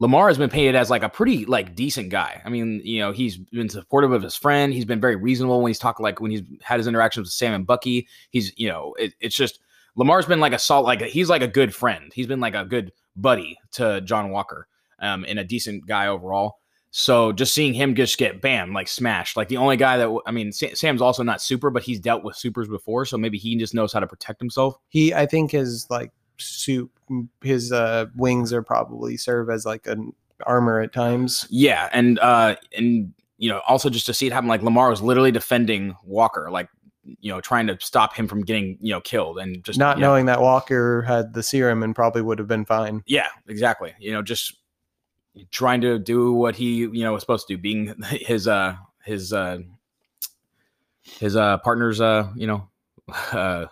[0.00, 2.40] Lemar has been painted as like a pretty like decent guy.
[2.44, 4.72] I mean, you know, he's been supportive of his friend.
[4.72, 7.54] He's been very reasonable when he's talking like when he's had his interactions with Sam
[7.54, 8.08] and Bucky.
[8.30, 9.60] He's you know, it, it's just
[9.98, 12.12] Lemar's been like a salt like he's like a good friend.
[12.14, 14.68] He's been like a good buddy to John Walker,
[15.00, 16.61] um, and a decent guy overall.
[16.94, 20.30] So just seeing him just get bam like smashed, like the only guy that I
[20.30, 23.74] mean, Sam's also not super, but he's dealt with supers before, so maybe he just
[23.74, 24.76] knows how to protect himself.
[24.90, 26.90] He, I think, his like suit,
[27.42, 30.12] his uh, wings are probably serve as like an
[30.46, 31.46] armor at times.
[31.48, 35.00] Yeah, and uh, and you know, also just to see it happen, like Lemar was
[35.00, 36.68] literally defending Walker, like
[37.20, 40.26] you know, trying to stop him from getting you know killed, and just Not knowing
[40.26, 43.02] that Walker had the serum and probably would have been fine.
[43.06, 43.94] Yeah, exactly.
[43.98, 44.58] You know, just
[45.50, 49.32] trying to do what he you know was supposed to do, being his uh his
[49.32, 49.58] uh
[51.02, 52.68] his uh partner's uh you know
[53.32, 53.66] uh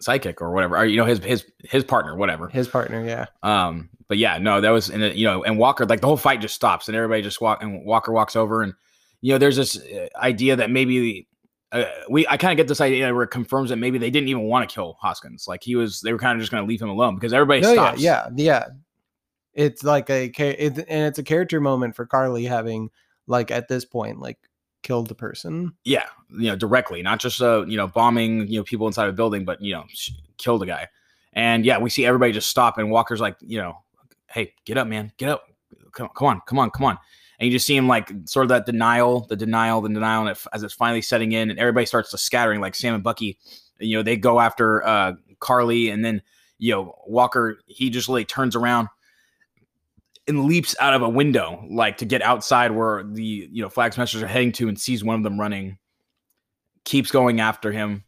[0.00, 2.48] psychic or whatever, or you know his his his partner, whatever.
[2.48, 3.26] His partner, yeah.
[3.42, 6.16] Um, but yeah, no, that was and it, you know, and Walker like the whole
[6.16, 8.74] fight just stops and everybody just walk and Walker walks over and
[9.20, 11.26] you know there's this uh, idea that maybe
[11.72, 14.28] uh, we I kind of get this idea where it confirms that maybe they didn't
[14.28, 15.46] even want to kill Hoskins.
[15.46, 17.60] Like he was, they were kind of just going to leave him alone because everybody
[17.60, 18.00] No, yeah, stops.
[18.00, 18.64] yeah, yeah.
[19.58, 22.90] It's like a it, and it's a character moment for Karli having
[23.26, 24.38] like at this point like
[24.84, 25.72] killed the person.
[25.82, 29.12] yeah, you know, directly, not just uh, you know, bombing, you know, people inside a
[29.12, 29.82] building, but you know,
[30.36, 30.86] killed a guy.
[31.32, 33.78] And yeah, we see everybody just stop, and Walker's like, you know,
[34.30, 35.42] hey, get up, man, get up,
[35.90, 36.96] come, come on, come on, come on.
[37.40, 40.30] And you just see him like sort of that denial, the denial, the denial, and
[40.30, 43.38] it, as it's finally setting in, and everybody starts to scattering, like Sam and Bucky,
[43.80, 46.22] you know, they go after uh Karli, and then
[46.58, 48.88] you know, Walker, he just like turns around
[50.28, 53.94] and leaps out of a window, like to get outside where the you know flag
[53.94, 55.78] smashers are heading to, and sees one of them running.
[56.84, 58.04] Keeps going after him,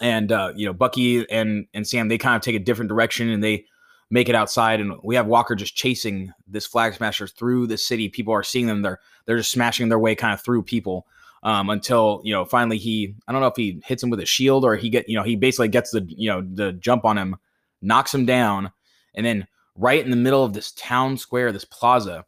[0.00, 3.28] and uh, you know Bucky and and Sam they kind of take a different direction,
[3.28, 3.66] and they
[4.10, 8.08] make it outside, and we have Walker just chasing this flag smasher through the city.
[8.08, 11.06] People are seeing them; they're they're just smashing their way kind of through people.
[11.44, 14.26] Um, until you know, finally he I don't know if he hits him with a
[14.26, 17.18] shield or he get you know he basically gets the you know the jump on
[17.18, 17.36] him,
[17.80, 18.70] knocks him down,
[19.14, 19.46] and then
[19.76, 22.24] right in the middle of this town square, this plaza,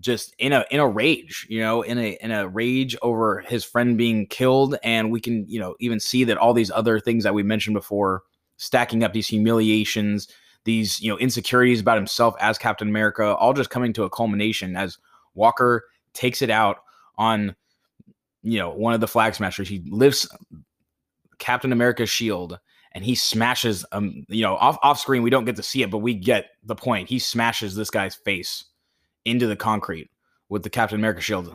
[0.00, 3.64] just in a in a rage, you know, in a in a rage over his
[3.64, 7.24] friend being killed, and we can you know even see that all these other things
[7.24, 8.22] that we mentioned before,
[8.56, 10.28] stacking up these humiliations,
[10.64, 14.76] these you know insecurities about himself as Captain America, all just coming to a culmination
[14.76, 14.98] as
[15.34, 16.78] Walker takes it out
[17.16, 17.54] on
[18.42, 19.68] you know one of the flag smashers.
[19.68, 20.28] He lifts
[21.38, 22.58] Captain America's shield
[22.94, 25.90] and he smashes um you know off off screen we don't get to see it
[25.90, 27.08] but we get the point.
[27.08, 28.64] He smashes this guy's face
[29.24, 30.10] into the concrete
[30.48, 31.54] with the captain america shield.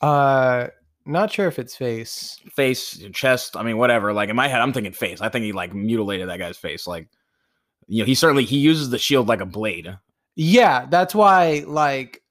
[0.00, 0.68] Uh,
[1.06, 2.38] not sure if it's face.
[2.54, 4.12] face chest i mean whatever.
[4.12, 5.20] Like in my head i'm thinking face.
[5.20, 7.08] I think he like mutilated that guy's face like
[7.88, 9.96] you know he certainly he uses the shield like a blade.
[10.34, 12.21] Yeah, that's why like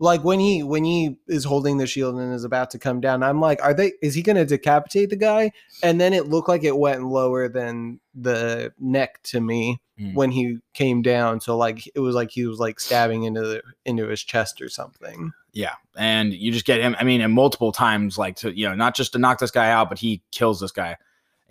[0.00, 3.22] like when he when he is holding the shield and is about to come down,
[3.22, 5.52] I'm like, are they is he gonna decapitate the guy?
[5.82, 10.14] And then it looked like it went lower than the neck to me Mm.
[10.14, 11.42] when he came down.
[11.42, 14.70] So like it was like he was like stabbing into the into his chest or
[14.70, 15.32] something.
[15.52, 18.74] yeah and you just get him i mean and multiple times like to you know
[18.74, 20.96] not just to knock this guy out but he kills this guy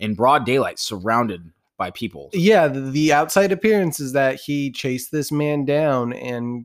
[0.00, 5.12] in broad daylight surrounded by people Yeah, the, the outside appearance is that he chased
[5.12, 6.64] this man down and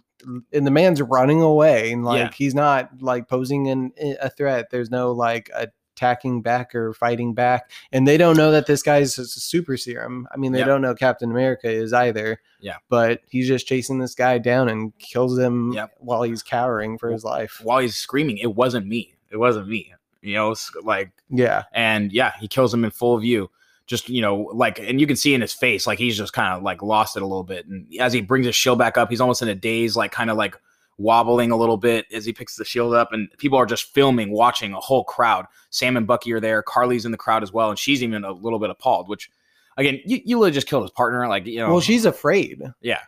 [0.53, 2.31] and the man's running away and like Yeah.
[2.35, 4.69] he's not like posing an, a threat.
[4.71, 9.17] There's no like attacking back or fighting back, and they don't know that this guy's
[9.17, 10.27] a super serum.
[10.33, 10.65] I mean, they Yeah.
[10.65, 12.39] don't know Captain America is either.
[12.59, 12.77] Yeah.
[12.89, 15.91] but he's just chasing this guy down and kills him Yep.
[15.99, 17.61] while he's cowering for his life.
[17.63, 22.31] while he's screaming it wasn't me it wasn't me you know like Yeah, and yeah
[22.39, 23.51] he kills him in full view
[23.87, 26.53] just you know like and you can see in his face like he's just kind
[26.53, 27.65] of like lost it a little bit.
[27.67, 30.29] And as he brings his shield back up he's almost in a daze like kind
[30.29, 30.55] of like
[30.97, 33.11] wobbling a little bit as he picks the shield up.
[33.11, 35.45] And people are just filming watching a whole crowd.
[35.69, 36.63] Sam and bucky are there.
[36.63, 37.69] Karli's in the crowd as well.
[37.69, 39.29] And she's even a little bit appalled which
[39.77, 41.69] again you, you literally just killed his partner like you know.
[41.69, 42.61] Well, she's afraid.
[42.81, 43.01] Yeah.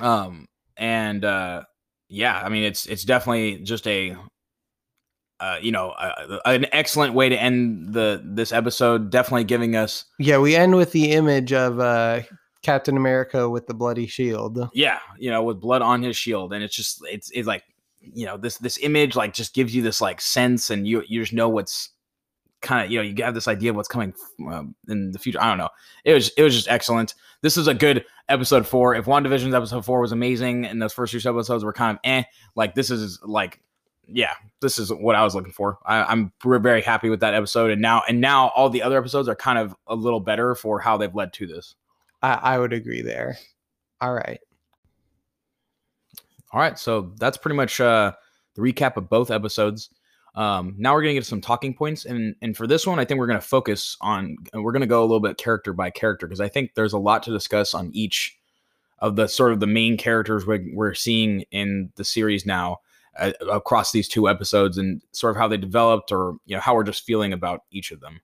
[0.00, 1.62] Um and uh
[2.08, 4.16] yeah i mean it's it's definitely just a
[5.42, 9.10] uh, you know, uh, an excellent way to end the this episode.
[9.10, 12.20] Definitely giving us, Yeah, we end with the image of uh,
[12.62, 14.70] Captain America with the bloody shield.
[14.72, 17.64] yeah, you know, with blood on his shield, and it's just it's it's like,
[18.00, 21.20] you know, this this image like just gives you this like sense, and you you
[21.20, 21.90] just know what's
[22.60, 24.14] kind of you know you have this idea of what's coming
[24.48, 25.42] um, in the future.
[25.42, 25.70] I don't know.
[26.04, 27.14] It was it was just excellent.
[27.40, 28.94] This is a good episode four.
[28.94, 32.22] If WandaVision's episode four was amazing, and those first two episodes were kind of eh,
[32.54, 33.58] like this is like
[34.06, 35.78] yeah, this is what I was looking for.
[35.84, 38.98] I, I'm we're very happy with that episode, and now and now all the other
[38.98, 41.74] episodes are kind of a little better for how they've led to this.
[42.22, 43.38] I, I would agree there.
[44.00, 44.40] All right.
[46.52, 48.12] All right, so that's pretty much uh,
[48.54, 49.88] the recap of both episodes.
[50.34, 53.18] Um, now we're gonna get some talking points, and and for this one, I think
[53.18, 56.48] we're gonna focus on we're gonna go a little bit character by character because I
[56.48, 58.36] think there's a lot to discuss on each
[58.98, 62.78] of the sort of the main characters we're, we're seeing in the series now
[63.18, 66.74] uh, across these two episodes, and sort of how they developed, or you know how
[66.74, 68.20] we're just feeling about each of them.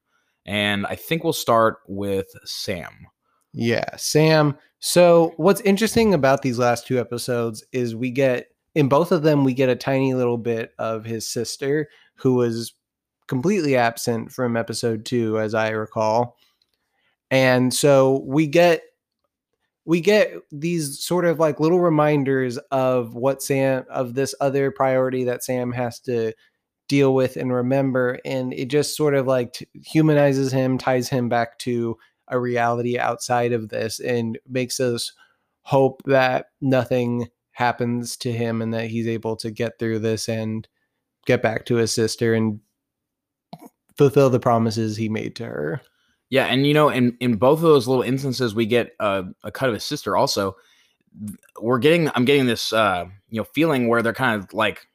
[0.47, 3.07] And I think we'll start with Sam.
[3.53, 4.57] Yeah, Sam.
[4.81, 9.45] So, what's interesting about these last two episodes is we get in both of them
[9.45, 12.75] we get a tiny little bit of his sister who was
[13.27, 16.37] completely absent from episode 2 as I recall.
[17.31, 18.83] And so we get
[19.89, 25.25] we get these sort of like little reminders of what Sam of this other priority
[25.25, 26.35] that Sam has to
[26.89, 31.31] deal with and remember and it just sort of like t- humanizes him, ties him
[31.31, 31.97] back to
[32.29, 35.15] a reality outside of this and makes us
[35.63, 40.69] hope that nothing happens to him and that he's able to get through this and
[41.25, 42.61] get back to his sister and
[43.97, 45.81] fulfill the promises he made to her.
[46.31, 49.51] Yeah, and you know, in in both of those little instances, we get a, a
[49.51, 50.17] cut of his sister.
[50.17, 50.57] Also,
[51.61, 54.87] we're getting I'm getting this uh, you know feeling where they're kind of like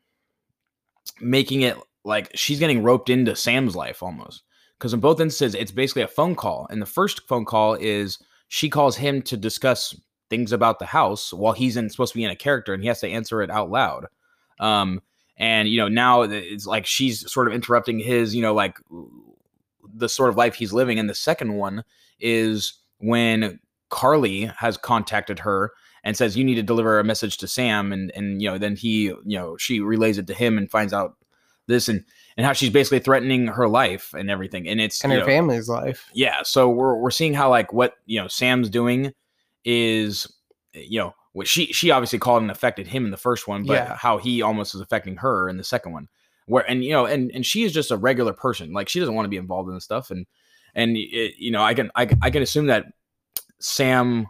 [1.21, 4.43] making it like she's getting roped into Sam's life almost.
[4.77, 8.19] Because in both instances, it's basically a phone call, and the first phone call is
[8.49, 9.95] she calls him to discuss
[10.29, 12.87] things about the house while he's in supposed to be in a character, and he
[12.89, 14.07] has to answer it out loud.
[14.59, 15.01] Um,
[15.37, 18.77] and you know now it's like she's sort of interrupting his you know like
[19.93, 20.99] the sort of life he's living.
[20.99, 21.83] And the second one
[22.19, 25.71] is when karli has contacted her
[26.03, 27.91] and says you need to deliver a message to sam.
[27.93, 30.93] And and you know then he you know she relays it to him and finds
[30.93, 31.15] out
[31.67, 32.03] this and
[32.35, 34.67] and how she's basically threatening her life and everything.
[34.67, 36.09] And it's And her know, family's life.
[36.13, 36.41] yeah.
[36.43, 39.13] So we're we're seeing how like what you know sam's doing
[39.65, 40.31] is
[40.73, 43.73] you know what she she obviously called and affected him in the first one but
[43.73, 43.95] Yeah.
[43.95, 46.07] how he almost is affecting her in the second one
[46.45, 49.15] where and you know and and she is just a regular person like she doesn't
[49.15, 50.25] want to be involved in this stuff and
[50.75, 52.85] and it, you know i can I, I can assume that
[53.59, 54.27] sam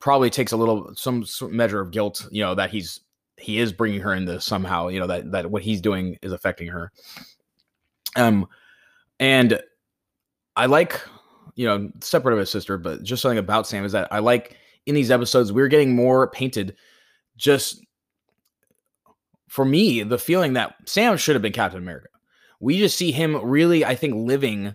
[0.00, 3.00] probably takes a little some measure of guilt you know that he's
[3.38, 6.68] he is bringing her into somehow you know that that what he's doing is affecting
[6.68, 6.92] her.
[8.16, 8.46] Um
[9.20, 9.60] and
[10.56, 11.00] i like
[11.54, 14.56] you know separate of his sister but just something about sam is that i like
[14.86, 16.76] in these episodes we're getting more painted
[17.36, 17.83] just
[19.54, 22.08] for me the feeling that sam should have been captain america
[22.60, 24.74] we just see him really i think living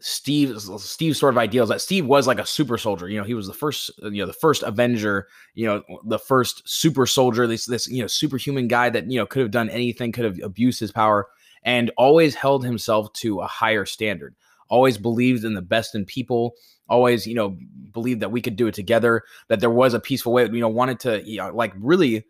[0.00, 3.08] Steve's Steve's sort of ideals that Steve was like a super soldier.
[3.08, 5.26] You know, he was the first, you know, the first Avenger.
[5.54, 7.48] You know, the first super soldier.
[7.48, 10.38] This this you know superhuman guy that you know could have done anything, could have
[10.42, 11.26] abused his power,
[11.64, 14.36] and always held himself to a higher standard.
[14.68, 16.54] Always believed in the best in people.
[16.88, 17.56] Always, you know,
[17.92, 19.24] believed that we could do it together.
[19.48, 20.44] That there was a peaceful way.
[20.44, 22.24] You know, wanted to, you know, like really,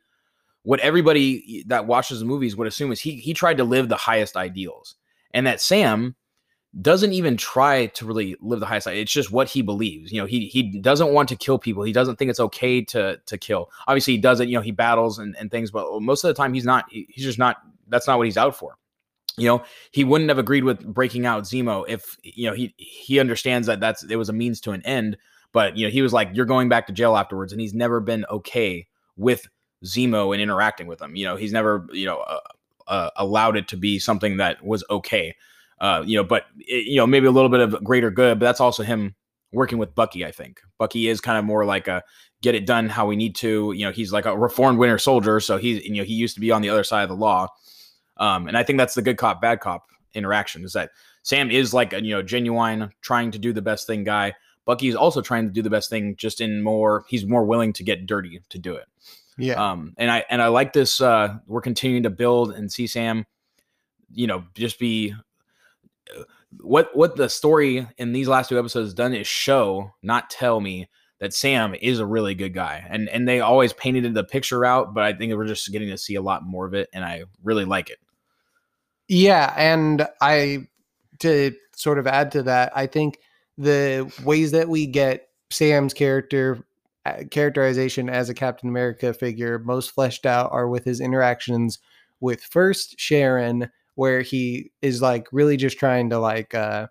[0.69, 3.97] what everybody that watches the movies would assume is he he tried to live the
[3.97, 4.97] highest ideals,
[5.33, 6.15] and that Sam
[6.83, 8.87] doesn't even try to really live the highest.
[8.87, 10.13] It's just what he believes.
[10.13, 11.85] You know, he he doesn't want to kill people.
[11.85, 13.71] He doesn't think it's okay to to kill.
[13.87, 14.49] Obviously, he does it.
[14.49, 16.85] You know, he battles and, and things, but most of the time, he's not.
[16.91, 17.57] He's just not.
[17.89, 18.77] That's not what he's out for.
[19.39, 23.21] You know, he wouldn't have agreed with breaking out Zemo if you know he he
[23.21, 25.17] understands that that's it was a means to an end.
[25.53, 28.01] But you know, he was like, "You're going back to jail afterwards," and he's never
[28.01, 29.49] been okay with
[29.85, 31.17] Zemo and interacting with him.
[31.17, 32.41] You know, he's never you know uh,
[32.87, 35.35] uh, allowed it to be something that was okay.
[35.81, 38.47] Uh, you know, but it, you know, maybe a little bit of greater good, but
[38.47, 39.15] that's also him
[39.53, 40.25] working with Bucky.
[40.25, 42.03] I think Bucky is kind of more like a
[42.43, 43.73] get it done how we need to.
[43.73, 46.41] You know, he's like a reformed Winter Soldier, so he's you know he used to
[46.41, 47.49] be on the other side of the law,
[48.17, 50.91] um, and I think that's the good cop bad cop interaction is that
[51.23, 54.35] Sam is like a you know genuine trying to do the best thing guy.
[54.65, 57.05] Bucky is also trying to do the best thing, just in more.
[57.09, 58.87] He's more willing to get dirty to do it.
[59.39, 59.71] Yeah.
[59.71, 61.01] Um, and I and I like this.
[61.01, 63.25] Uh, we're continuing to build and see Sam,
[64.11, 65.15] you know, just be
[66.61, 70.89] what what the story in these last two episodes done is show, not tell me
[71.21, 72.85] that Sam is a really good guy.
[72.89, 75.99] And and they always painted the picture out, but I think we're just getting to
[75.99, 77.99] see a lot more of it and I really like it.
[79.09, 80.69] Yeah, and I
[81.21, 83.19] to sort of add to that, I think
[83.57, 86.63] the ways that we get Sam's character uh,
[87.31, 91.79] characterization as a Captain America figure most fleshed out are with his interactions
[92.21, 96.87] with first Sharon where he is like really just trying to like uh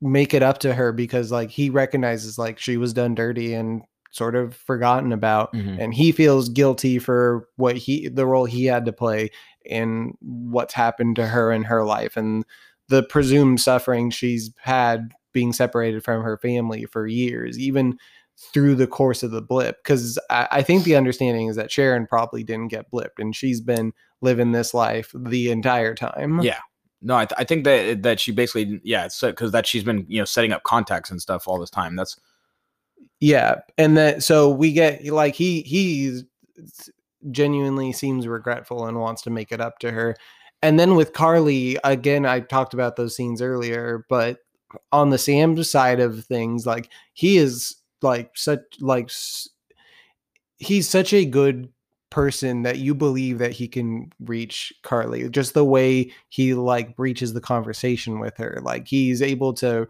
[0.00, 3.82] make it up to her because like he recognizes like she was done dirty and
[4.12, 5.78] sort of forgotten about Mhm.
[5.78, 9.30] and he feels guilty for what he the role he had to play
[9.64, 12.44] in what's happened to her in her life and
[12.88, 17.96] the presumed suffering she's had being separated from her family for years even
[18.52, 22.06] through the course of the blip because I, I think the understanding is that sharon
[22.06, 26.60] probably didn't get blipped and she's been living this life the entire time Yeah.
[27.02, 30.04] No, I, th- I think that that she basically yeah, it's because that she's been
[30.08, 31.96] you know setting up contacts and stuff all this time.
[31.96, 32.18] That's
[33.20, 36.22] Yeah, and then so we get like he he
[37.30, 40.14] genuinely seems regretful and wants to make it up to her.
[40.62, 44.38] And then with Karli, again, I talked about those scenes earlier, but
[44.92, 49.10] on the Sam side of things, like he is like such like
[50.58, 51.68] he's such a good
[52.10, 55.28] person that you believe that he can reach Karli.
[55.30, 59.88] Just the way he like breaches the conversation with her, like he's able to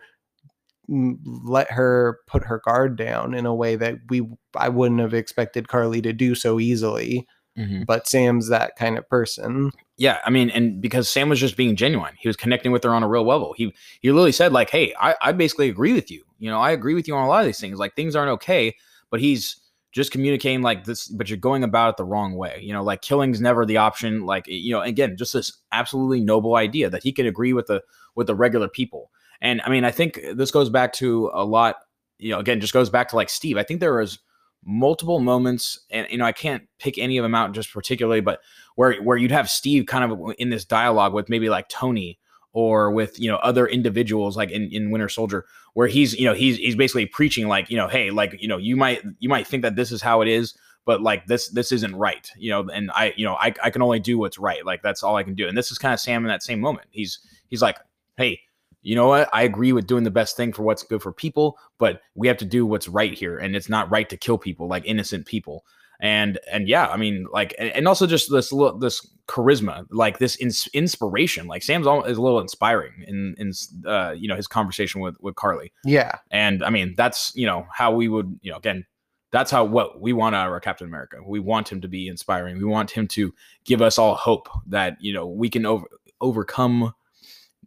[0.88, 5.68] let her put her guard down in a way that we I wouldn't have expected
[5.68, 7.26] Karli to do so easily.
[7.60, 7.82] Mm-hmm.
[7.84, 9.70] But Sam's that kind of person.
[9.98, 10.18] yeah.
[10.24, 13.02] I mean, and because Sam was just being genuine, he was connecting with her on
[13.02, 13.52] a real level.
[13.52, 16.24] He he literally said like, "Hey, I, I basically agree with you.
[16.38, 17.78] You know, I agree with you on a lot of these things.
[17.78, 18.74] Like things aren't okay,
[19.10, 19.56] but he's
[19.92, 22.60] just communicating like this, but you're going about it the wrong way.
[22.62, 24.24] You know, like killing's never the option.
[24.24, 27.82] Like you know, again, just this absolutely noble idea that he could agree with the
[28.14, 29.10] with the regular people.
[29.42, 31.76] And I mean, I think this goes back to a lot.
[32.18, 33.56] You know, again, just goes back to like Steve.
[33.56, 34.18] I think there was
[34.64, 38.40] multiple moments, and you know, I can't pick any of them out just particularly, but
[38.76, 42.18] where where you'd have Steve kind of in this dialogue with maybe like Tony
[42.52, 46.34] or with you know other individuals like in, in Winter Soldier where he's you know
[46.34, 49.46] he's he's basically preaching like you know hey like you know you might you might
[49.46, 52.66] think that this is how it is but like this this isn't right you know
[52.72, 55.22] and I you know I, I can only do what's right like that's all I
[55.22, 56.88] can do and this is kind of Sam in that same moment.
[56.90, 57.78] He's he's like
[58.16, 58.40] hey
[58.82, 59.28] you know what?
[59.32, 62.36] I agree with doing the best thing for what's good for people but we have
[62.38, 65.64] to do what's right here and it's not right to kill people like innocent people.
[66.02, 70.18] And and yeah i mean like and, and also just this little this charisma like
[70.18, 73.52] this ins- inspiration like sam's all, is a little inspiring in in
[73.86, 75.74] uh you know his conversation with with karli.
[75.84, 76.16] Yeah.
[76.30, 78.86] and i mean that's you know how we would you know again
[79.30, 81.18] that's how what we want out of our captain america.
[81.24, 82.56] We want him to be inspiring.
[82.56, 83.32] We want him to
[83.64, 85.86] give us all hope that you know we can over
[86.20, 86.94] overcome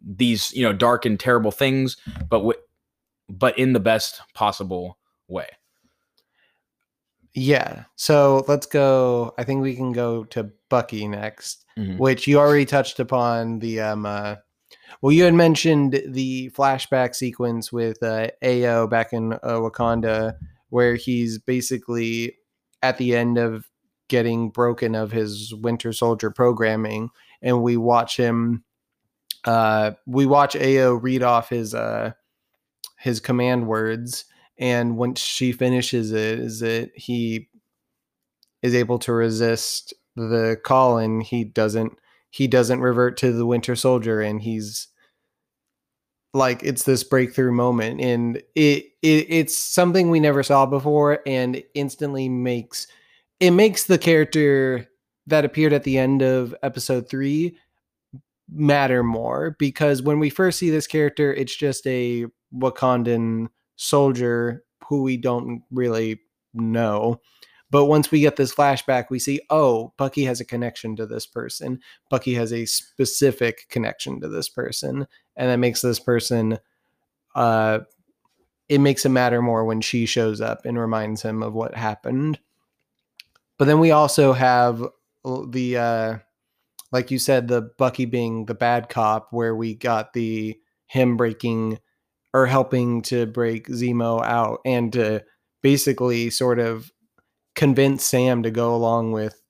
[0.06, 1.96] these you know dark and terrible things
[2.28, 2.60] but w-
[3.28, 4.98] but in the best possible
[5.28, 5.46] way
[7.32, 7.84] Yeah.
[7.96, 9.34] So let's go.
[9.38, 11.98] I think we can go to Bucky next, Mhm.
[11.98, 14.36] which you already touched upon the um uh
[15.02, 20.34] well you had mentioned the flashback sequence with uh Ayo back in uh, Wakanda
[20.68, 22.36] where he's basically
[22.82, 23.68] at the end of
[24.08, 27.10] getting broken of his Winter Soldier programming
[27.42, 28.62] and we watch him
[29.44, 32.12] uh, we watch Ayo read off his uh,
[32.98, 34.24] his command words,
[34.58, 37.48] and once she finishes it, is it he
[38.62, 41.98] is able to resist the call, and he doesn't
[42.30, 44.88] he doesn't revert to the Winter Soldier, and he's
[46.32, 51.62] like it's this breakthrough moment, and it, it it's something we never saw before, and
[51.74, 52.86] instantly makes
[53.40, 54.88] it makes the character
[55.26, 57.56] that appeared at the end of episode three
[58.54, 65.02] matter more because when we first see this character, it's just a Wakandan soldier who
[65.02, 66.20] we don't really
[66.52, 67.20] know.
[67.70, 71.26] But once we get this flashback, we see, oh, Bucky has a connection to this
[71.26, 71.80] person.
[72.08, 75.08] Bucky has a specific connection to this person.
[75.34, 76.58] And that makes this person,
[77.34, 77.80] uh,
[78.68, 82.38] it makes it matter more when she shows up and reminds him of what happened.
[83.58, 84.86] But then we also have
[85.24, 86.18] the, uh,
[86.94, 91.80] like you said, the Bucky being the bad cop, where we got the him breaking
[92.32, 95.24] or helping to break Zemo out and to
[95.60, 96.92] basically sort of
[97.56, 99.42] convince Sam to go along with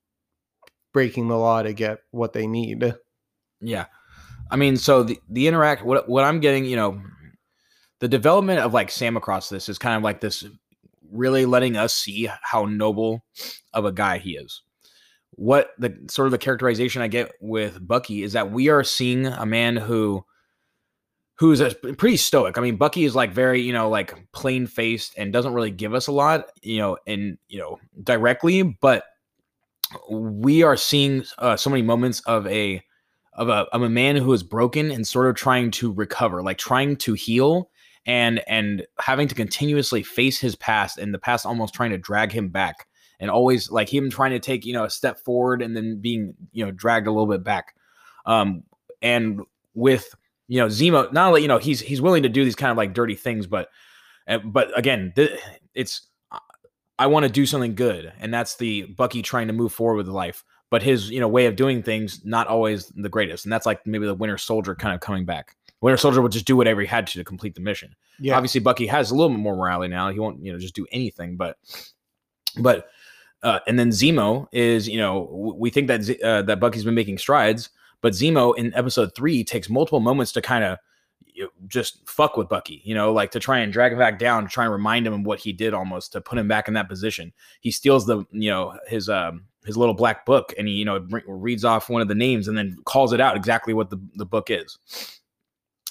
[0.95, 2.95] breaking the law to get what they need.
[3.61, 3.87] Yeah.
[4.51, 6.99] I mean, so the, the interact, what, what I'm getting, you know,
[8.01, 10.47] the development of like Sam across this is kind of like this
[11.13, 13.23] really letting us see how noble
[13.75, 14.63] of a guy he is.
[15.37, 19.27] What the sort of the characterization I get with Bucky is that we are seeing
[19.27, 20.25] a man who
[21.37, 22.57] who's a, pretty stoic.
[22.57, 25.95] I mean, Bucky is like very, you know, like plain faced and doesn't really give
[25.95, 29.05] us a lot, you know, and, you know, directly, but
[30.11, 32.81] we are seeing uh, so many moments of a,
[33.33, 36.59] of a, of a man who is broken and sort of trying to recover, like
[36.59, 37.69] trying to heal
[38.07, 42.31] and, and having to continuously face his past and the past almost trying to drag
[42.31, 42.87] him back
[43.21, 46.35] and always like him trying to take, you know, a step forward and then being,
[46.53, 47.75] you know, dragged a little bit back.
[48.27, 48.65] Um,
[49.03, 49.43] and
[49.75, 50.15] with,
[50.49, 52.77] you know, Zemo, not only, you know, he's he's willing to do these kind of
[52.77, 53.69] like dirty things, but
[54.45, 55.39] but again, th-
[55.75, 56.09] it's
[56.99, 60.09] I want to do something good, and that's the Bucky trying to move forward with
[60.09, 60.45] life.
[60.71, 63.87] But his, you know, way of doing things not always the greatest, and that's like
[63.87, 65.57] maybe the Winter Soldier kind of coming back.
[65.81, 67.95] Winter Soldier would just do whatever he had to to complete the mission.
[68.19, 68.37] Yeah.
[68.37, 70.11] Obviously, Bucky has a little bit more morality now.
[70.11, 71.37] He won't, you know, just do anything.
[71.37, 71.59] But,
[72.59, 72.87] but,
[73.45, 76.95] uh, and then Zemo is, you know, we think that Z- uh, that Bucky's been
[76.95, 77.71] making strides,
[78.01, 80.79] but Zemo in episode three takes multiple moments to kind of
[81.27, 84.19] you know, just fuck with Bucky, you know, like to try and drag him back
[84.19, 86.69] down, to try and remind him of what he did almost to put him back
[86.69, 87.33] in that position.
[87.61, 91.07] He steals the, you know, his, um, his little black book and he, you know,
[91.27, 94.27] reads off one of the names and then calls it out exactly what the, the
[94.27, 94.79] book is.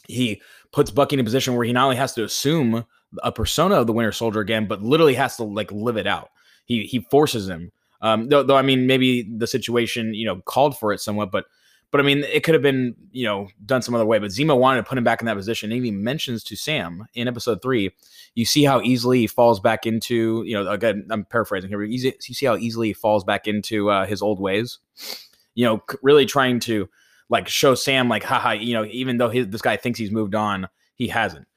[0.07, 0.41] He
[0.71, 2.85] puts Bucky in a position where he not only has to assume
[3.21, 6.29] a persona of the Winter Soldier again, but literally has to like live it out.
[6.65, 7.71] He, he forces him.
[8.01, 11.45] Um, though, though, I mean, maybe the situation, you know, called for it somewhat, but
[11.93, 14.17] but I mean, it could have been, you know, done some other way.
[14.17, 15.71] But Zemo wanted to put him back in that position.
[15.71, 17.91] And he mentions to Sam in episode three,
[18.33, 21.89] you see how easily he falls back into, you know, again, I'm paraphrasing here, but
[21.89, 24.79] you see how easily he falls back into uh, his old ways.
[25.53, 26.89] You know, really trying to
[27.29, 30.33] like show Sam, like, haha, you know, even though his, this guy thinks he's moved
[30.33, 31.47] on, he hasn't.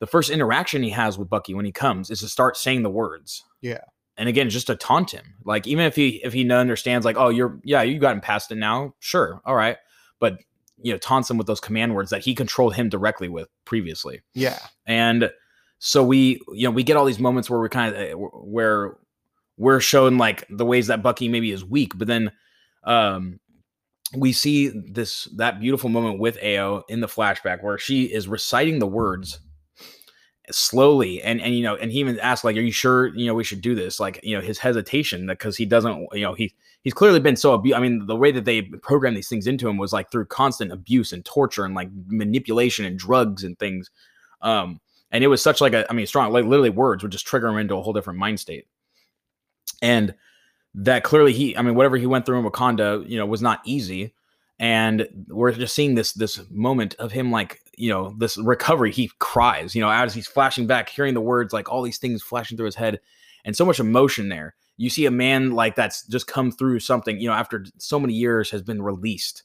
[0.00, 2.90] The first interaction he has with Bucky when he comes is to start saying the
[2.90, 3.42] words.
[3.62, 3.80] Yeah
[4.18, 5.34] and again just to taunt him.
[5.44, 8.56] Like even if he if he understands like oh you're yeah you gotten past it
[8.56, 9.76] now sure all right.
[10.20, 10.38] But
[10.82, 14.20] you know taunts him with those command words that he controlled him directly with previously.
[14.34, 14.58] Yeah.
[14.86, 15.30] And
[15.78, 18.96] so we you know we get all these moments where we're kind of eh, where
[19.56, 22.32] we're shown like the ways that bucky maybe is weak but then
[22.84, 23.38] um
[24.16, 28.78] we see this that beautiful moment with ayo in the flashback where she is reciting
[28.78, 29.40] the words
[30.50, 33.34] slowly and and you know and he even asked like are you sure you know
[33.34, 34.00] we should do this?
[34.00, 37.54] Like you know his hesitation because he doesn't you know he he's clearly been so
[37.54, 40.24] abu- i mean the way that they programmed these things into him was like through
[40.24, 43.90] constant abuse and torture and like manipulation and drugs and things
[44.42, 44.80] um
[45.10, 47.48] and it was such like a i mean strong like literally words would just trigger
[47.48, 48.66] him into a whole different mind state
[49.82, 50.14] and
[50.74, 53.60] that clearly he i mean whatever he went through in wakanda you know was not
[53.64, 54.14] easy
[54.58, 59.10] and we're just seeing this this moment of him like you know this recovery he
[59.18, 62.56] cries you know as he's flashing back hearing the words like all these things flashing
[62.56, 63.00] through his head
[63.44, 64.54] and so much emotion there.
[64.76, 68.12] You see a man like that's just come through something you know after so many
[68.12, 69.42] years has been released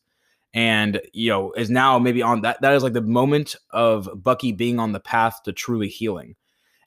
[0.54, 4.52] and you know is now maybe on that that is like the moment of bucky
[4.52, 6.36] being on the path to truly healing.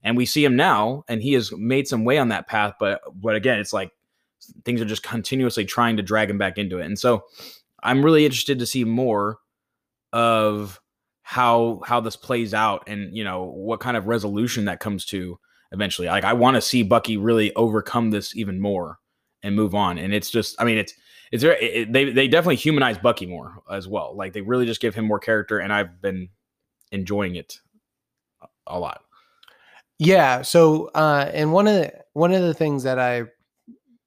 [0.03, 3.01] And we see him now and he has made some way on that path but
[3.15, 3.91] but again it's like
[4.65, 6.87] things are just continuously trying to drag him back into it.
[6.87, 7.25] And so
[7.83, 9.39] I'm really interested to see more
[10.13, 10.81] of
[11.29, 15.37] how how this plays out and you know what kind of resolution that comes to
[15.73, 16.07] eventually.
[16.07, 19.01] Like I want to see Bucky really overcome this even more
[19.43, 19.99] and move on.
[19.99, 20.95] And it's just I mean it's
[21.33, 24.17] it's very it, they they definitely humanize Bucky more as well.
[24.17, 26.29] Like they really just give him more character, and I've been
[26.93, 27.59] enjoying it
[28.69, 29.03] a lot.
[29.99, 30.43] Yeah.
[30.43, 33.25] So, uh, and one of the, one of the things that I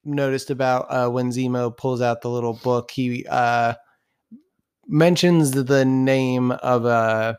[0.05, 3.73] noticed about uh, when Zemo pulls out the little book, he uh,
[4.89, 7.35] mentions the name of uh,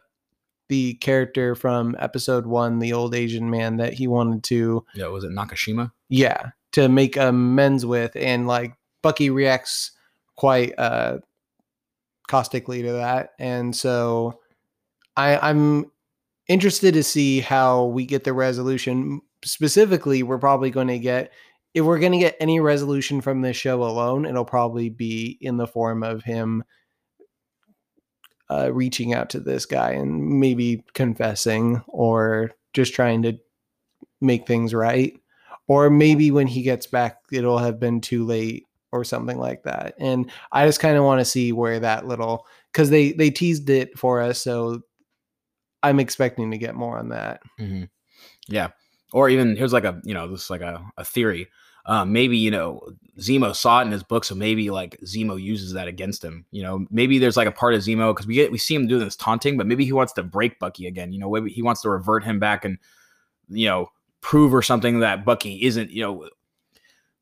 [0.69, 5.25] the character from episode one, the old Asian man that he wanted to, Yeah, was
[5.25, 5.91] it Nakashima?
[6.09, 9.91] yeah, to make amends with, and like Bucky reacts
[10.37, 11.19] quite uh,
[12.29, 14.41] caustically to that, and so
[15.17, 15.91] I, I'm
[16.49, 19.21] interested to see how we get the resolution.
[19.45, 21.33] Specifically, we're probably going to get
[21.75, 25.57] if we're going to get any resolution from this show alone, it'll probably be in
[25.57, 26.65] the form of him
[28.51, 33.39] uh, reaching out to this guy and maybe confessing or just trying to
[34.21, 35.15] make things right.
[35.69, 39.95] Or maybe when he gets back, it'll have been too late or something like that.
[39.99, 43.71] And I just kind of want to see where that little because they they teased
[43.71, 44.83] it for us, so
[45.83, 47.41] I'm expecting to get more on that.
[47.59, 47.85] Mm-hmm.
[48.49, 48.69] Yeah.
[49.13, 51.49] Or even here's like a you know this is like a, a theory.
[51.87, 52.81] Um, maybe you know
[53.21, 56.47] Zemo saw it in his book, so maybe like Zemo uses that against him.
[56.51, 58.87] You know, maybe there's like a part of Zemo because we get we see him
[58.87, 61.13] doing this taunting, but maybe he wants to break Bucky again.
[61.13, 62.79] You know, maybe he wants to revert him back and
[63.49, 63.91] you know
[64.23, 65.91] prove or something that Bucky isn't.
[65.91, 66.29] You know,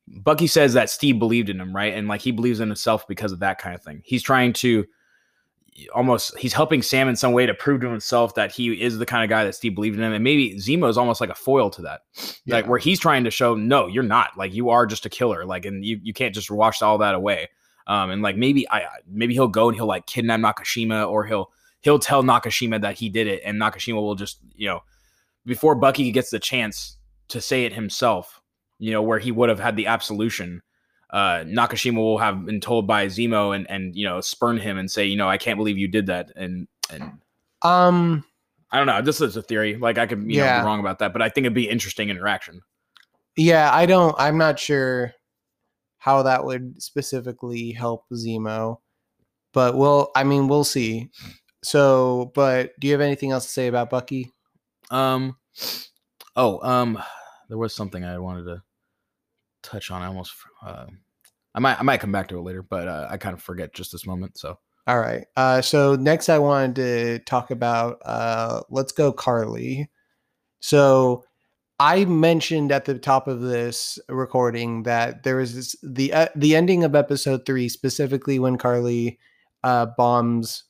[0.07, 1.93] Bucky says that Steve believed in him, right?
[1.93, 4.01] And like he believes in himself because of that kind of thing.
[4.05, 4.85] He's trying to
[5.93, 9.05] almost he's helping Sam in some way to prove to himself that he is the
[9.05, 10.13] kind of guy that Steve believed in him.
[10.13, 12.01] And maybe Zemo is almost like a foil to that.
[12.45, 12.55] Yeah.
[12.55, 14.37] Like where he's trying to show, no, you're not.
[14.37, 15.45] Like you are just a killer.
[15.45, 17.49] Like and you you can't just wash all that away.
[17.87, 21.51] Um and like maybe I maybe he'll go and he'll like kidnap Nakashima or he'll
[21.81, 24.81] he'll tell Nakashima that he did it and Nakashima will just, you know,
[25.45, 26.97] before Bucky gets the chance
[27.29, 28.41] to say it himself,
[28.79, 30.61] you know, where he would have had the absolution
[31.11, 34.89] uh, Nakashima will have been told by Zemo and and you know spurn him and
[34.89, 37.19] say you know I can't believe you did that and and
[37.61, 38.23] Um,
[38.71, 40.99] I don't know this is a theory like I could you know be wrong about
[40.99, 42.61] that but I think it'd be interesting interaction.
[43.35, 44.15] yeah, I don't.
[44.19, 45.13] I'm not sure
[45.97, 48.77] how that would specifically help Zemo,
[49.53, 50.11] but we'll.
[50.15, 51.09] I mean, we'll see.
[51.63, 54.31] So, but do you have anything else to say about Bucky?
[54.91, 55.35] Um,
[56.35, 56.97] oh um,
[57.49, 58.63] there was something I wanted to
[59.69, 60.01] touch on.
[60.01, 60.33] I almost
[60.65, 60.85] uh,
[61.53, 63.73] I might I might come back to it later, but uh, I kind of forget
[63.73, 64.37] just this moment.
[64.37, 64.57] So
[64.87, 65.25] All right.
[65.35, 69.89] Uh, so next, I wanted to talk about uh, Let's Go Karli.
[70.59, 71.25] So
[71.79, 76.55] I mentioned at the top of this recording that there was this, the uh, the
[76.55, 79.19] ending of episode three, specifically when Karli
[79.63, 80.63] uh, bombs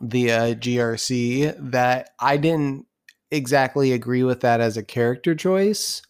[0.00, 2.86] the uh, GRC, that I didn't
[3.30, 6.02] exactly agree with that as a character choice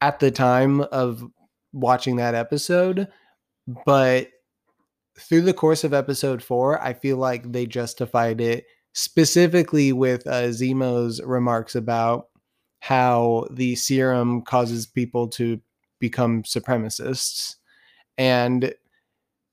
[0.00, 1.24] at the time of
[1.72, 3.08] watching that episode,
[3.84, 4.28] but
[5.18, 10.50] through the course of episode four, I feel like they justified it specifically with uh,
[10.50, 12.26] Zemo's remarks about
[12.80, 15.60] how the serum causes people to
[16.00, 17.56] become supremacists.
[18.16, 18.74] And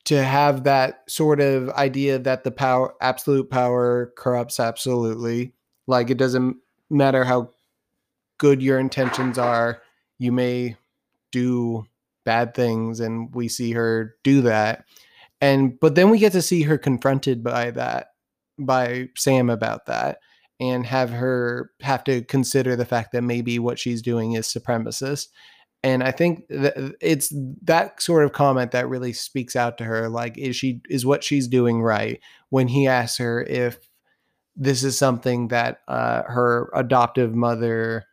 [0.06, 5.54] to have that sort of idea that the power, absolute power corrupts absolutely.
[5.86, 6.58] Like it doesn't
[6.90, 7.50] matter how
[8.38, 9.82] good your intentions are,
[10.20, 10.76] you may
[11.32, 11.86] do
[12.26, 13.00] bad things.
[13.00, 14.86] And we see her do that
[15.42, 18.08] and but then we get to see her confronted by that
[18.60, 20.20] by Sam about that
[20.60, 25.28] and have her have to consider the fact that maybe what she's doing is supremacist
[25.84, 30.36] and i think it's that sort of comment that really speaks out to her like
[30.38, 33.78] is she is what she's doing right when he asks her if
[34.56, 38.04] this is something that uh, her adoptive mother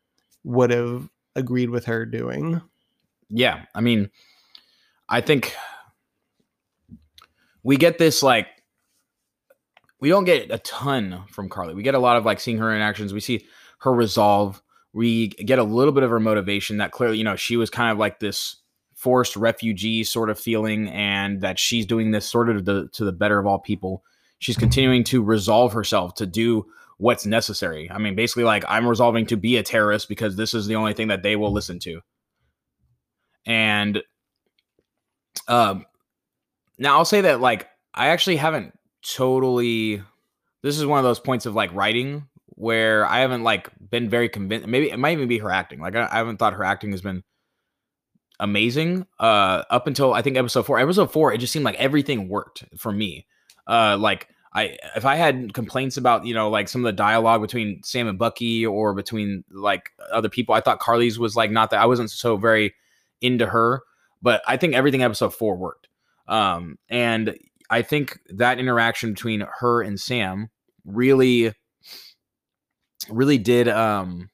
[0.43, 2.61] would have agreed with her doing
[3.30, 4.11] yeah, I mean,
[5.09, 5.55] I think
[7.62, 8.47] we get this like
[10.01, 11.74] we don't get a ton from Karli.
[11.74, 13.12] We get a lot of like seeing her in actions.
[13.12, 13.47] We see
[13.80, 14.62] her resolve.
[14.93, 17.91] We get a little bit of her motivation that clearly, you know, she was kind
[17.91, 18.57] of like this
[18.95, 23.12] forced refugee sort of feeling, and that she's doing this sort of the, to the
[23.12, 24.05] better of all people.
[24.39, 26.66] She's continuing to resolve herself to do
[26.99, 27.91] what's necessary.
[27.91, 30.95] I mean, basically, like I'm resolving to be a terrorist because this is the only
[30.95, 32.01] thing that they will listen to.
[33.47, 34.03] And
[35.49, 35.85] um,
[36.79, 40.03] now I'll say that like I actually haven't totally.
[40.63, 44.29] This is one of those points of like writing where I haven't like been very
[44.29, 44.67] convinced.
[44.67, 45.81] Maybe it might even be her acting.
[45.81, 47.23] Like I, I haven't thought her acting has been
[48.41, 50.81] amazing uh up until I think episode 4.
[50.81, 53.27] Episode 4 it just seemed like everything worked for me.
[53.67, 57.41] Uh like I if I had complaints about, you know, like some of the dialogue
[57.41, 61.71] between Sam and Bucky or between like other people, I thought Karli's was like not
[61.71, 62.75] that I wasn't so very
[63.21, 63.83] into her,
[64.23, 65.89] but I think everything episode four worked.
[66.29, 67.37] Um, and
[67.69, 70.51] I think that interaction between her and Sam
[70.85, 71.53] really,
[73.09, 73.69] really did.
[73.69, 74.31] Um,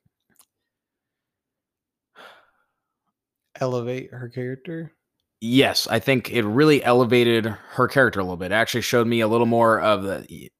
[3.59, 4.93] Elevate her character.
[5.41, 8.53] Yes, I think it really elevated her character a little bit.
[8.53, 10.51] It actually showed me a little more of the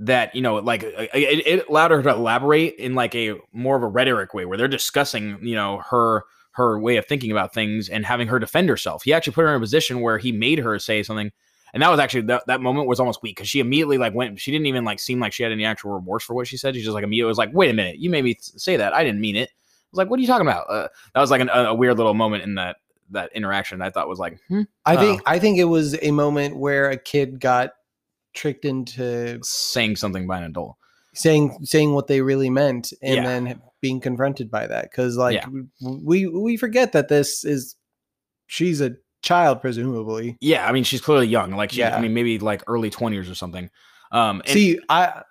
[0.00, 3.82] that you know like it, it allowed her to elaborate in like a more of
[3.82, 7.88] a rhetoric way where they're discussing you know her her way of thinking about things
[7.88, 9.02] and having her defend herself.
[9.04, 11.30] He actually put her in a position where he made her say something
[11.72, 14.40] and that was actually that, that moment was almost weak because she immediately like went
[14.40, 16.74] she didn't even like seem like she had any actual remorse for what she said.
[16.74, 18.94] She just like immediately was like wait a minute you made me say that.
[18.94, 19.50] I didn't mean it.
[19.50, 20.66] I was like what are you talking about?
[20.68, 22.76] Uh, that was like an, a weird little moment in that
[23.10, 26.56] that interaction i thought was like hmm, I think I think it was a moment
[26.56, 27.70] where a kid got
[28.34, 30.76] tricked into saying something by an adult
[31.14, 33.24] saying saying what they really meant and Yeah.
[33.24, 35.46] then being confronted by that because like Yeah.
[35.80, 37.74] we we forget that this is
[38.46, 38.92] she's a
[39.22, 41.50] child presumably Yeah, I mean she's clearly young.
[41.52, 41.96] Like she, Yeah.
[41.96, 43.68] I mean maybe like early twenties or something.
[44.12, 45.22] Um, and- see i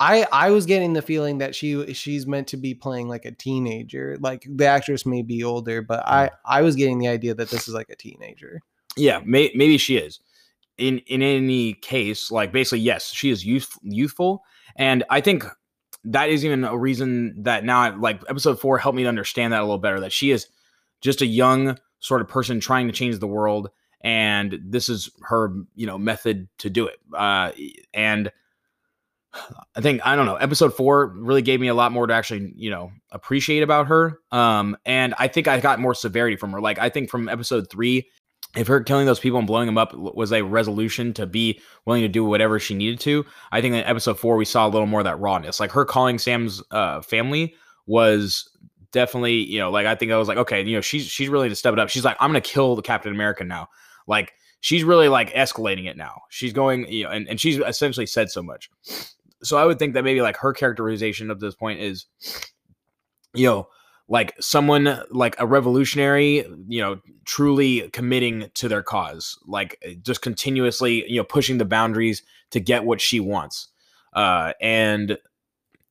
[0.00, 3.32] i i was getting the feeling that she she's meant to be playing like a
[3.32, 6.12] teenager like the actress may be older but Mm.
[6.12, 8.62] i i was getting the idea that this is like a teenager
[8.96, 10.18] yeah, may, maybe she is.
[10.76, 14.42] In in any case, like basically, yes, she is youth, youthful,
[14.76, 15.44] and I think
[16.04, 19.52] that is even a reason that now, I, like episode four, helped me to understand
[19.52, 20.00] that a little better.
[20.00, 20.46] That she is
[21.00, 23.70] just a young sort of person trying to change the world,
[24.00, 26.98] and this is her, you know, method to do it.
[27.12, 27.52] Uh,
[27.92, 28.30] and
[29.74, 30.36] I think I don't know.
[30.36, 34.20] Episode four really gave me a lot more to actually, you know, appreciate about her.
[34.32, 36.60] Um, and I think I got more severity from her.
[36.60, 38.08] Like I think from episode three,
[38.56, 42.02] if her killing those people and blowing them up was a resolution to be willing
[42.02, 44.86] to do whatever she needed to, I think in episode four we saw a little
[44.86, 45.60] more of that rawness.
[45.60, 47.54] Like her calling Sam's uh, family
[47.86, 48.48] was
[48.92, 51.48] definitely, you know, like I think I was like, okay, you know, she's she's really
[51.48, 51.88] to step it up.
[51.88, 53.68] She's like, I'm gonna kill the Captain America now.
[54.06, 56.22] Like she's really like escalating it now.
[56.30, 58.70] She's going, you know, and, and she's essentially said so much.
[59.42, 62.06] So I would think that maybe like her characterization up to this point is,
[63.34, 63.68] you know,
[64.08, 70.22] like someone like a revolutionary, you know, truly committing to their cause, like eh, just
[70.22, 73.68] continuously, you know, pushing the boundaries to get what she wants.
[74.14, 75.18] Uh, and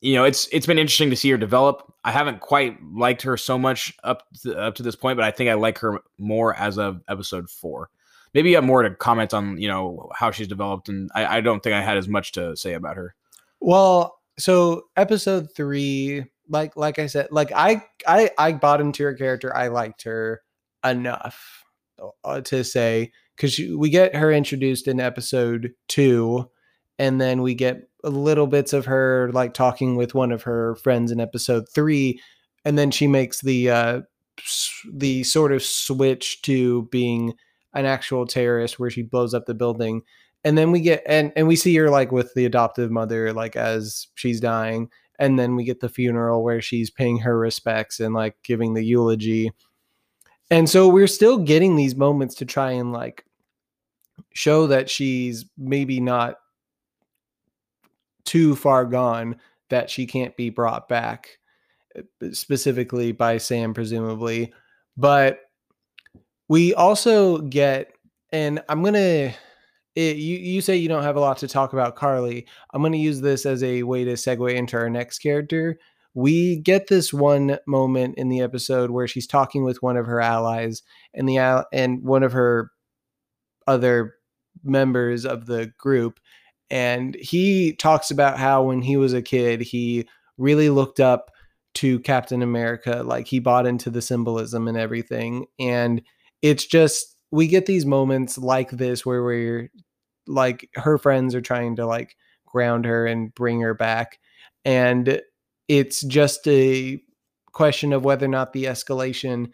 [0.02, 1.94] you know, it's it's been interesting to see her develop.
[2.04, 5.32] I haven't quite liked her so much up to, up to this point, but I
[5.32, 7.90] think I like her more as of episode four.
[8.34, 11.42] Maybe you have more to comment on, you know, how she's developed, and I, I
[11.42, 13.16] don't think I had as much to say about her.
[13.60, 19.14] Well, so episode three, like like I said, like I I I bought into her
[19.14, 19.56] character.
[19.56, 20.42] I liked her
[20.86, 21.64] enough
[22.24, 26.50] uh, to say because we get her introduced in episode two,
[27.00, 31.12] and then we get little bits of her like talking with one of her friends
[31.12, 32.22] in episode three,
[32.64, 34.02] and then she makes the uh
[34.94, 37.34] the sort of switch to being
[37.74, 40.02] an actual terrorist where she blows up the building
[40.48, 43.58] and then we get and and we see her like with the adoptive mother like
[43.58, 44.90] as she's dying.
[45.20, 48.84] And then we get the funeral where she's paying her respects and like giving the
[48.84, 49.52] eulogy.
[50.50, 53.26] And so we're still getting these moments to try and like
[54.34, 56.38] show that she's maybe not
[58.24, 61.40] too far gone that she can't be brought back
[61.98, 64.54] uh, specifically by Sam presumably.
[64.96, 65.42] But
[66.48, 67.92] we also get
[68.32, 69.34] and I'm going to
[69.98, 72.46] it, you you say you don't have a lot to talk about Karli.
[72.72, 75.80] I'm going to use this as a way to segue into our next character.
[76.14, 80.22] We get this one moment in the episode where she's talking with one of her
[80.22, 80.84] allies
[81.16, 82.70] and the and one of her
[83.66, 84.14] other
[84.64, 86.20] members of the group
[86.70, 91.32] and he talks about how when he was a kid he really looked up
[91.74, 96.02] to Captain America like he bought into the symbolism and everything and
[96.42, 99.70] it's just we get these moments like this where we're
[100.28, 102.16] like her friends are trying to like
[102.46, 104.20] ground her and bring her back
[104.66, 105.22] and
[105.68, 107.00] it's just a
[107.52, 109.52] question of whether or not the escalation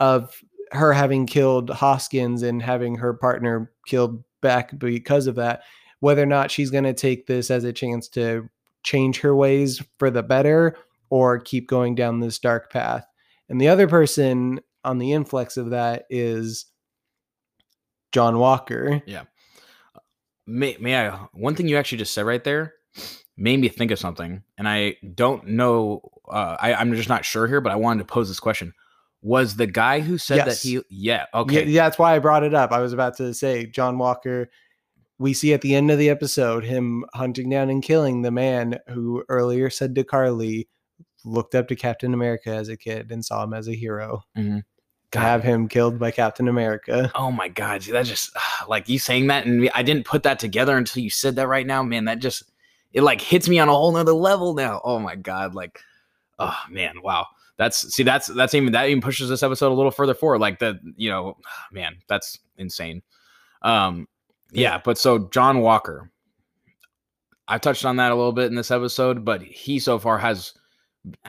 [0.00, 5.62] of her having killed Hoskins and having her partner killed back because of that
[6.02, 8.48] whether or not she's going to take this as a chance to
[8.82, 10.76] change her ways for the better
[11.10, 13.06] or keep going down this dark path.
[13.48, 16.66] And the other person on the influx of that is
[18.10, 19.00] John Walker
[20.46, 21.10] may, may I?
[21.32, 22.74] One thing you actually just said right there
[23.36, 26.00] made me think of something, and I don't know.
[26.30, 28.72] Uh, I, I'm just not sure here, but I wanted to pose this question:
[29.22, 30.80] Was the guy who said that he?
[30.90, 31.26] Yeah.
[31.34, 31.64] Okay.
[31.66, 32.72] yeah, that's why I brought it up.
[32.72, 34.48] I was about to say John Walker.
[35.18, 38.78] We see at the end of the episode him hunting down and killing the man
[38.88, 40.68] who earlier said to Karli,
[41.24, 44.22] looked up to Captain America as a kid and saw him as a hero.
[44.36, 44.62] Mhm.
[45.12, 45.20] God.
[45.20, 47.10] have him killed by Captain America.
[47.16, 48.36] Oh my god, see, that just
[48.68, 51.66] like you saying that, and I didn't put that together until you said that right
[51.66, 52.06] now, man.
[52.06, 52.44] That just
[52.92, 54.80] it like hits me on a whole nother level now.
[54.84, 55.80] Oh my god, like
[56.38, 57.26] oh man, wow.
[57.58, 60.40] That's see, that's that's even that even pushes this episode a little further forward.
[60.40, 61.36] Like the you know,
[61.70, 63.02] man, that's insane.
[63.62, 64.08] Um,
[64.50, 66.10] yeah, but so John Walker,
[67.46, 70.54] I touched on that a little bit in this episode, but he so far has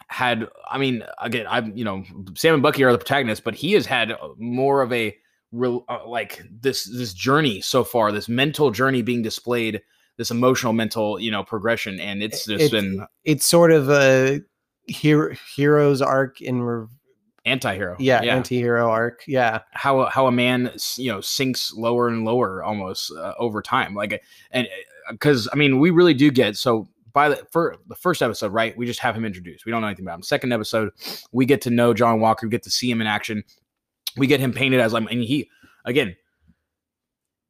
[0.08, 2.04] had i mean again i'm you know
[2.36, 5.16] sam and bucky are the protagonists but he has had more of a
[5.52, 9.82] real uh, like this this journey so far this mental journey being displayed
[10.18, 14.42] this emotional mental you know progression and it's just been It's sort of a
[14.88, 16.88] hero hero's arc in re-
[17.46, 19.24] anti-hero yeah, anti-hero arc.
[19.28, 19.60] Yeah.
[19.72, 24.22] how how a man you know sinks lower and lower almost uh, over time like
[24.52, 24.68] and
[25.10, 28.78] because i mean we really do get so by the for the first episode right
[28.78, 29.66] we just have him introduced.
[29.66, 30.24] We don't know anything about him.
[30.24, 30.92] Second episode
[31.32, 33.44] we get to know john walker we get to see him in action.
[34.18, 35.50] We get him painted as like and he
[35.86, 36.16] again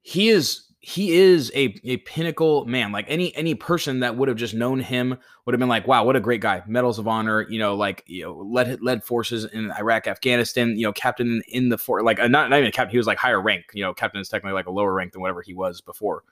[0.02, 2.92] he is he is a, a pinnacle man.
[2.92, 6.04] Like any any person that would have just known him would have been like wow
[6.04, 6.62] what a great guy.
[6.68, 10.86] Medals of honor you know like you know led led forces in iraq afghanistan you
[10.86, 13.42] know captain in the fort like not, not even a captain he was like higher
[13.42, 16.24] rank you know captain is technically like a lower rank than whatever he was before.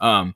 [0.00, 0.34] Um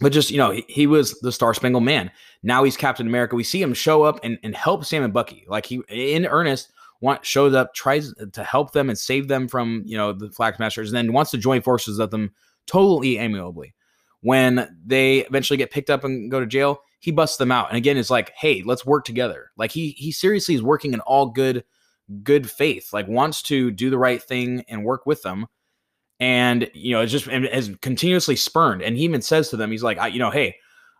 [0.00, 2.10] but just you know he, he was the star spangled man.
[2.42, 3.36] Now he's captain america.
[3.36, 5.44] We see him show up and, and help sam and bucky.
[5.48, 9.82] Like he in earnest want shows up tries to help them and save them from
[9.86, 12.32] you know the flag smashers and then wants to join forces with them
[12.66, 13.74] totally amiably.
[14.22, 17.68] When they eventually get picked up and go to jail he busts them out.
[17.68, 19.50] And again it's like hey let's work together.
[19.56, 21.64] Like he he seriously is working in all good
[22.24, 25.46] good faith like wants to do the right thing and work with them
[26.20, 29.70] and you know it's just and has continuously spurned and he even says to them
[29.70, 30.56] he's like I, you know hey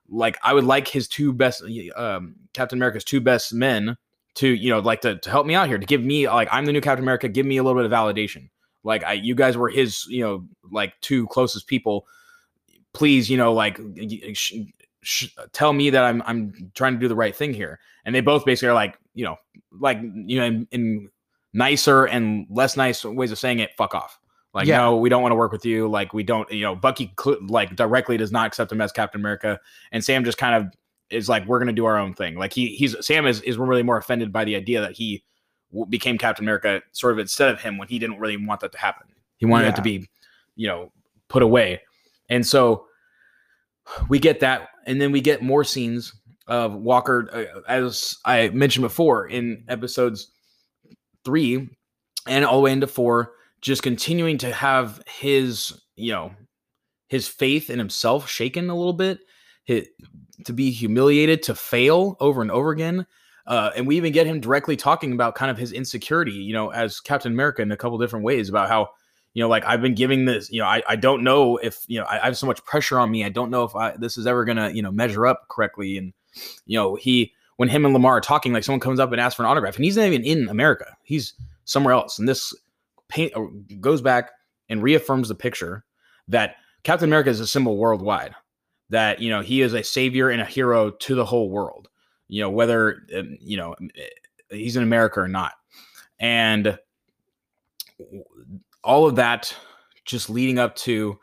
[0.09, 1.63] like i would like his two best
[1.95, 3.97] um captain america's two best men
[4.35, 6.65] to you know like to, to help me out here to give me like i'm
[6.65, 8.49] the new captain america give me a little bit of validation.
[8.83, 12.07] Like I, you guys were his you know like two closest people.
[12.93, 13.79] Please you know like
[14.33, 14.55] sh-
[15.03, 17.79] sh- tell me that i'm i'm trying to do the right thing here.
[18.05, 19.37] And they both basically are like you know
[19.71, 21.11] like you know in, in
[21.53, 24.19] nicer and less nice ways of saying it fuck off
[24.55, 24.79] like Yeah.
[24.79, 25.89] no we don't want to work with you.
[25.89, 27.13] Like we don't you know bucky
[27.49, 29.61] like directly does not accept him as captain america.
[29.93, 30.73] And sam just kind of
[31.11, 32.37] is like we're gonna do our own thing.
[32.37, 35.23] Like he he's sam is, is really more offended by the idea that he
[35.73, 38.73] w- became captain america sort of instead of him when he didn't really want that
[38.73, 39.07] to happen.
[39.37, 40.09] He wanted it to be
[40.57, 40.93] you know
[41.29, 41.81] put away.
[42.29, 42.87] And so
[44.09, 46.13] we get that and then we get more scenes
[46.47, 50.33] of walker uh, as i mentioned before in episodes
[51.25, 51.69] three
[52.27, 56.33] and all the way into four just continuing to have his you know
[57.09, 59.21] his faith in himself shaken a little bit
[59.65, 59.89] his,
[60.45, 63.07] to be humiliated to fail over and over again
[63.47, 66.71] uh, and we even get him directly talking about kind of his insecurity you know
[66.71, 68.89] as captain america in a couple different ways about how
[69.35, 71.99] you know like i've been giving this you know i, I don't know if you
[71.99, 74.17] know I, I have so much pressure on me i don't know if I, this
[74.17, 76.13] is ever gonna you know measure up correctly and
[76.67, 79.37] you know he when him and lemar are talking like someone comes up and asks
[79.37, 81.35] for an autograph and he's not even in america he's
[81.65, 82.55] somewhere else and this
[83.11, 83.33] paint
[83.81, 84.31] goes back
[84.69, 85.85] and reaffirms the picture
[86.29, 88.35] that captain america is a symbol worldwide
[88.89, 91.89] that you know he is a savior and a hero to the whole world
[92.29, 93.75] you know whether um, you know
[94.51, 95.53] he's in america or not.
[96.19, 96.79] And
[98.85, 99.55] all of that
[100.05, 101.19] just leading up to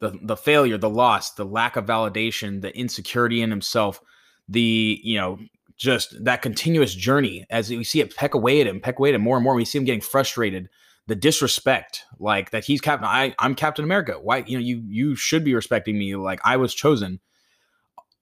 [0.00, 4.00] the the failure the loss the lack of validation the insecurity in himself
[4.48, 5.38] the you know
[5.76, 9.14] just that continuous journey as we see it peck away at him peck away at
[9.14, 10.68] him more and more we see him getting frustrated
[11.06, 15.16] the disrespect like that he's captain i i'm captain america why you know you you
[15.16, 17.20] should be respecting me like i was chosen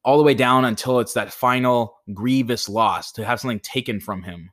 [0.03, 4.23] all the way down until it's that final grievous loss to have something taken from
[4.23, 4.51] him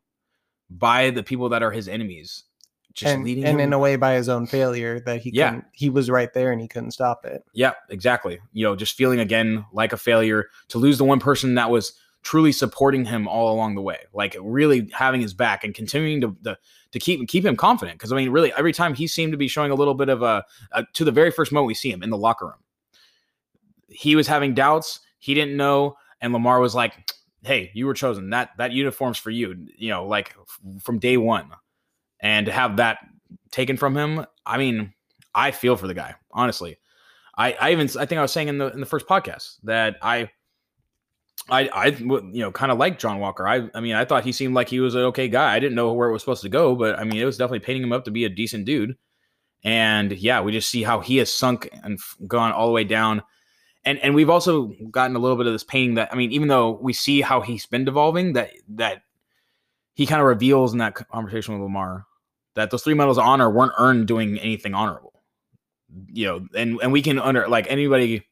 [0.70, 2.44] by the people that are his enemies
[2.94, 5.62] just and leading and him in a way by his own failure that he Yeah.
[5.72, 7.44] he was right there and he couldn't stop it.
[7.54, 8.40] Yeah, exactly.
[8.54, 11.94] You know, just feeling again like a failure to lose the one person that was
[12.24, 16.36] truly supporting him all along the way, like really having his back and continuing to
[16.44, 16.58] to,
[16.92, 17.98] to keep keep him confident.
[17.98, 20.22] Because I mean, really, every time he seemed to be showing a little bit of
[20.22, 22.64] a, a to the very first moment we see him in the locker room,
[23.90, 25.00] he was having doubts.
[25.20, 27.12] He didn't know, and Lemar was like,
[27.44, 28.30] "Hey, you were chosen.
[28.30, 29.56] That that uniform's for you.
[29.78, 31.50] You know, like f- from day one."
[32.20, 33.00] And to have that
[33.52, 34.94] taken from him, I mean,
[35.36, 36.78] I feel for the guy, honestly.
[37.38, 39.98] I, I even I think I was saying in the in the first podcast that
[40.02, 40.32] I
[41.50, 43.48] I I you know kind of like John Walker.
[43.48, 45.54] I I mean I thought he seemed like he was an okay guy.
[45.54, 47.60] I didn't know where it was supposed to go, but I mean it was definitely
[47.60, 48.98] painting him up to be a decent dude.
[49.64, 53.24] And yeah, we just see how he has sunk and gone all the way down.
[53.86, 56.48] And and we've also gotten a little bit of this painting that I mean even
[56.48, 59.04] though we see how he's been devolving that that
[59.94, 62.04] he kind of reveals in that conversation with Lemar
[62.56, 65.14] that those three medals of honor weren't earned doing anything honorable.
[66.12, 68.28] You know, and and we can under like anybody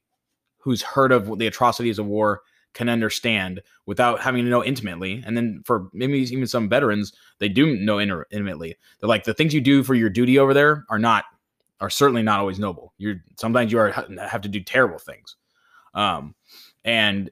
[0.60, 2.41] who's heard of the atrocities of war
[2.76, 5.24] can understand without having to know intimately.
[5.26, 8.78] And then for maybe even some veterans, they do know intimately.
[9.00, 11.26] They're like the things you do for your duty over there are not
[11.82, 12.94] are certainly not always noble.
[12.98, 15.36] You're sometimes you are have to do terrible things.
[15.96, 16.36] Um,
[16.84, 17.32] and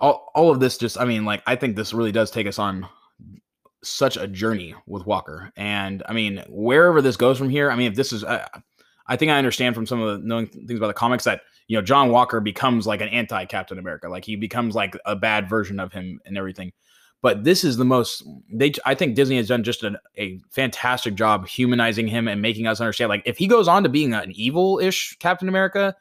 [0.00, 2.58] all, all of this just, I mean, like, I think this really does take us
[2.58, 2.88] on
[3.82, 5.52] such a journey with Walker.
[5.56, 9.30] And I mean, wherever this goes from here, I mean, if this is, I think
[9.30, 12.10] I understand from some of the knowing things about the comics that, you know, John
[12.10, 14.08] Walker becomes like an anti Captain America.
[14.08, 16.72] Like he becomes like a bad version of him and everything.
[17.22, 21.14] But this is the most, they, I think Disney has done just a, a fantastic
[21.14, 23.08] job humanizing him and making us understand.
[23.08, 25.94] Like, if he goes on to being an evil ish Captain America,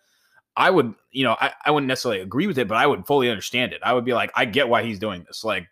[0.58, 3.30] I would, you know, I, I wouldn't necessarily agree with it, but I would fully
[3.30, 3.82] understand it.
[3.84, 5.44] I would be like, I get why he's doing this.
[5.44, 5.68] Like,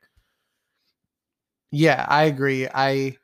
[1.71, 2.67] yeah, I agree.
[2.71, 3.17] I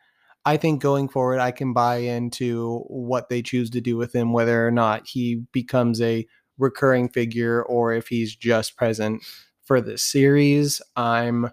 [0.43, 4.33] I think going forward, I can buy into what they choose to do with him,
[4.33, 6.25] whether or not he becomes a
[6.57, 9.23] recurring figure or if he's just present
[9.63, 10.81] for the series.
[10.95, 11.49] I'm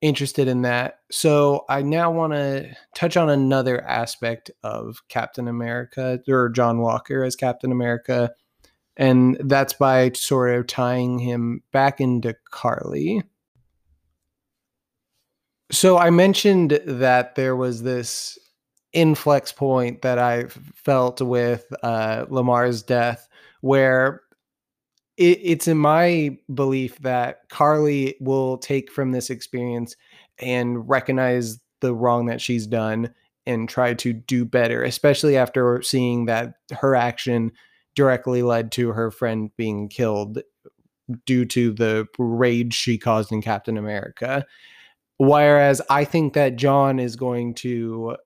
[0.00, 1.00] interested in that.
[1.10, 7.22] So I now want to touch on another aspect of Captain America or John Walker
[7.22, 8.32] as Captain America
[8.96, 13.22] and that's by sort of tying him back into Karli.
[15.70, 18.38] So I mentioned that there was this
[18.94, 20.44] inflex point that I
[20.74, 23.26] felt with uh, Lemar's death,
[23.62, 24.20] where
[25.16, 29.96] it, it's in my belief that Karli will take from this experience
[30.38, 33.12] and recognize the wrong that she's done
[33.46, 37.50] and try to do better, especially after seeing that her action
[37.94, 40.40] directly led to her friend being killed
[41.26, 44.46] due to the rage she caused in Captain America.
[45.18, 48.16] Whereas I think that John is going to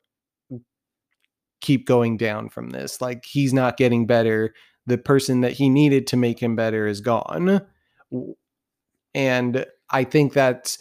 [1.61, 3.01] keep going down from this.
[3.01, 4.55] Like he's not getting better.
[4.87, 7.63] The person that he needed to make him better is gone.
[9.15, 10.77] And I think that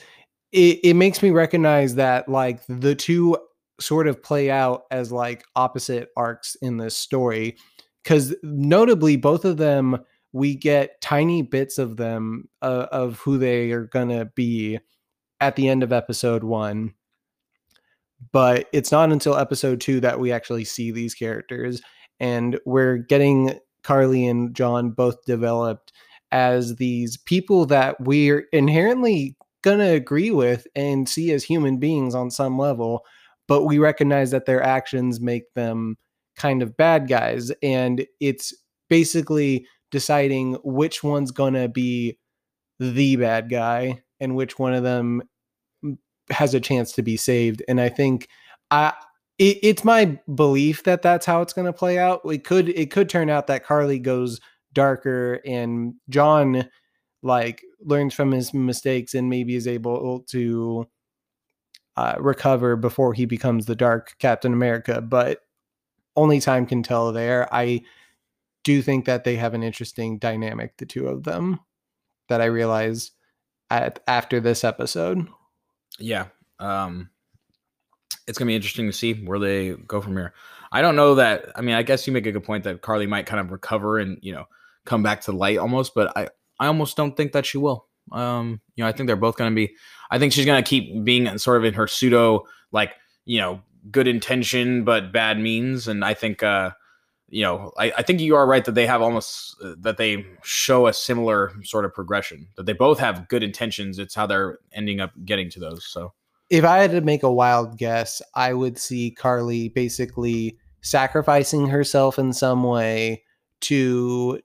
[0.51, 3.37] it, it makes me recognize that like the two
[3.79, 7.57] sort of play out as like opposite arcs in this story
[8.03, 9.97] because notably both of them
[10.31, 14.79] we get tiny bits of them uh, of who they are gonna be
[15.41, 16.93] at the end of episode one
[18.31, 21.81] but it's not until episode two that we actually see these characters
[22.21, 25.93] and we're getting karli and john both developed
[26.31, 32.31] as these people that we're inherently gonna agree with and see as human beings on
[32.31, 33.03] some level
[33.47, 35.97] but we recognize that their actions make them
[36.35, 38.53] kind of bad guys and it's
[38.89, 42.17] basically deciding which one's going to be
[42.79, 45.21] the bad guy and which one of them
[45.83, 45.97] mm,
[46.29, 48.27] has a chance to be saved and i think
[48.71, 48.91] i
[49.37, 52.91] it, it's my belief that that's how it's going to play out it could it
[52.91, 54.39] could turn out that Karli goes
[54.73, 56.69] darker and john
[57.23, 60.85] like learns from his mistakes and maybe is able to
[61.95, 65.39] uh, recover before he becomes the dark captain america but
[66.15, 67.53] only time can tell there.
[67.53, 67.83] I
[68.63, 71.59] do think that they have an interesting dynamic, the two of them,
[72.29, 73.11] that I realized
[73.69, 75.27] at after this episode.
[75.99, 76.27] Yeah.
[76.59, 77.09] Um
[78.27, 80.33] it's gonna be interesting to see where they go from here.
[80.71, 83.07] I don't know that I mean I guess you make a good point that Karli
[83.07, 84.45] might kind of recover and you know
[84.85, 87.87] come back to light almost, but I I almost don't think that she will.
[88.11, 89.75] Um, you know, I think they're both gonna be
[90.11, 92.93] I think she's gonna keep being sort of in her pseudo like,
[93.25, 93.61] you know,
[93.91, 96.71] good intention but bad means and i think uh
[97.29, 100.25] you know I, I think you are right that they have almost uh, that they
[100.43, 104.59] show a similar sort of progression that they both have good intentions it's how they're
[104.73, 106.13] ending up getting to those so
[106.49, 112.19] if i had to make a wild guess i would see Karli basically sacrificing herself
[112.19, 113.23] in some way
[113.61, 114.39] to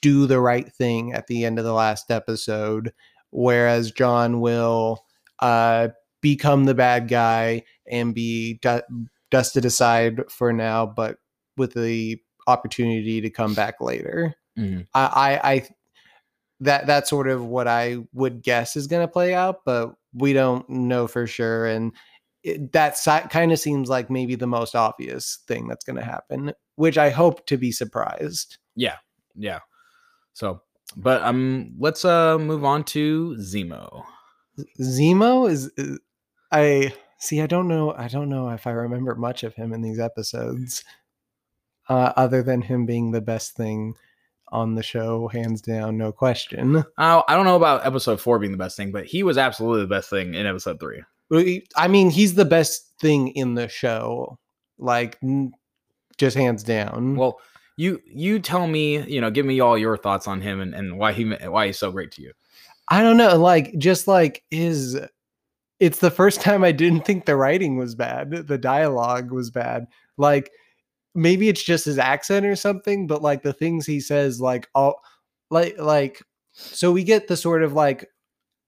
[0.00, 2.92] do the right thing at the end of the last episode
[3.30, 5.04] whereas john will
[5.40, 5.88] uh
[6.22, 8.82] become the bad guy and be du-
[9.30, 11.18] dusted aside for now, but
[11.58, 14.34] with the opportunity to come back later.
[14.58, 14.82] Mm-hmm.
[14.94, 15.04] I,
[15.42, 15.68] I, I,
[16.60, 20.32] that that's sort of what I would guess is going to play out, but we
[20.32, 21.66] don't know for sure.
[21.66, 21.92] And
[22.42, 26.04] it, that si- kind of seems like maybe the most obvious thing that's going to
[26.04, 28.58] happen, which I hope to be surprised.
[28.74, 28.96] Yeah,
[29.36, 29.60] yeah.
[30.34, 30.62] So,
[30.96, 34.04] but um, let's uh move on to Zemo.
[34.80, 35.98] Zemo is, is
[36.50, 37.40] I see.
[37.40, 37.92] I don't know.
[37.92, 40.84] I don't know if I remember much of him in these episodes,
[41.88, 43.94] uh, other than him being the best thing
[44.52, 46.76] on the show, hands down, no question.
[46.76, 49.80] Uh, I don't know about episode four being the best thing, but he was absolutely
[49.80, 51.02] the best thing in episode three.
[51.76, 54.38] I mean, he's the best thing in the show,
[54.78, 55.18] like
[56.18, 57.16] just hands down.
[57.16, 57.40] Well,
[57.78, 60.98] you you tell me, you know, give me all your thoughts on him and, and
[60.98, 62.32] why he why he's so great to you.
[62.88, 65.00] I don't know, like just like his.
[65.80, 68.46] It's the first time I didn't think the writing was bad.
[68.46, 69.86] The dialogue was bad.
[70.18, 70.50] Like
[71.14, 75.00] maybe it's just his accent or something, but like the things he says, like all
[75.50, 78.08] like like so we get the sort of like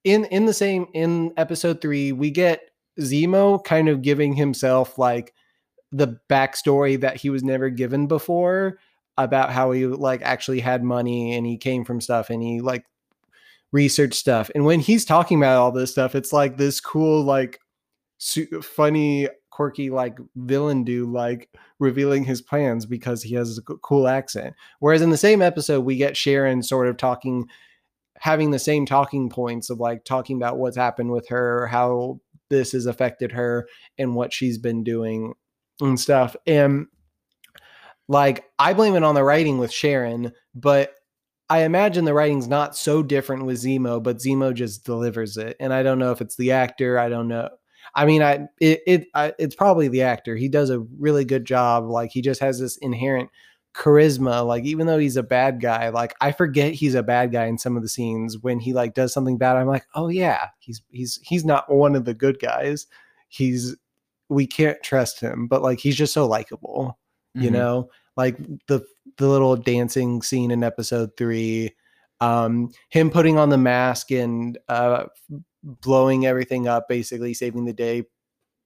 [0.04, 2.60] in in the same in episode three, we get
[3.00, 5.32] Zemo kind of giving himself like
[5.92, 8.78] the backstory that he was never given before
[9.16, 12.84] about how he like actually had money and he came from stuff and he like
[13.72, 14.50] researched stuff.
[14.54, 17.60] And when he's talking about all this stuff, it's like this cool like
[18.18, 21.48] su- funny quirky like villain do like
[21.78, 24.52] revealing his plans because he has a cool accent.
[24.80, 27.46] Whereas in the same episode, we get Sharon sort of talking,
[28.18, 32.18] having the same talking points of like talking about what's happened with her, how
[32.50, 35.34] this has affected her, and what she's been doing
[35.80, 36.34] and stuff.
[36.48, 36.88] And
[38.08, 40.94] like, I blame it on the writing with Sharon, but
[41.48, 45.56] I imagine the writing's not so different with Zemo, but Zemo just delivers it.
[45.60, 46.98] And I don't know if it's the actor.
[46.98, 47.50] I don't know.
[47.94, 50.36] I mean, I it, it I, it's probably the actor.
[50.36, 51.84] He does a really good job.
[51.88, 53.30] Like he just has this inherent
[53.74, 54.46] charisma.
[54.46, 57.58] Like even though he's a bad guy, like I forget he's a bad guy in
[57.58, 59.56] some of the scenes when he like does something bad.
[59.56, 62.86] I'm like, oh yeah, he's he's he's not one of the good guys.
[63.28, 63.76] He's
[64.28, 66.98] we can't trust him, but like he's just so likable.
[67.34, 67.52] You Mhm.
[67.52, 68.36] know, like
[68.68, 68.84] the
[69.18, 71.74] the little dancing scene in episode three,
[72.20, 75.04] um, him putting on the mask and uh
[75.64, 78.04] blowing everything up, basically saving the day,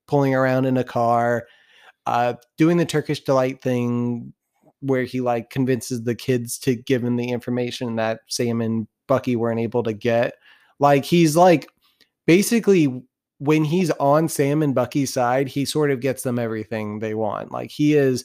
[0.07, 1.47] pulling around in a car,
[2.07, 4.33] uh, doing the Turkish delight thing
[4.81, 9.37] where he like convinces the kids to give him the information that Sam and Bucky
[9.37, 10.35] weren't able to get.
[10.79, 11.69] Like he's like
[12.27, 13.03] basically
[13.39, 17.53] when he's on Sam and Bucky's side, he sort of gets them everything they want.
[17.53, 18.25] Like he is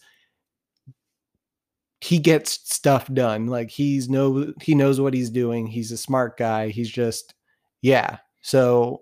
[2.02, 3.48] he gets stuff done.
[3.48, 5.68] Like he's no he knows what he's doing.
[5.68, 6.70] He's a smart guy.
[6.70, 7.34] He's just
[7.82, 8.18] yeah.
[8.44, 9.02] So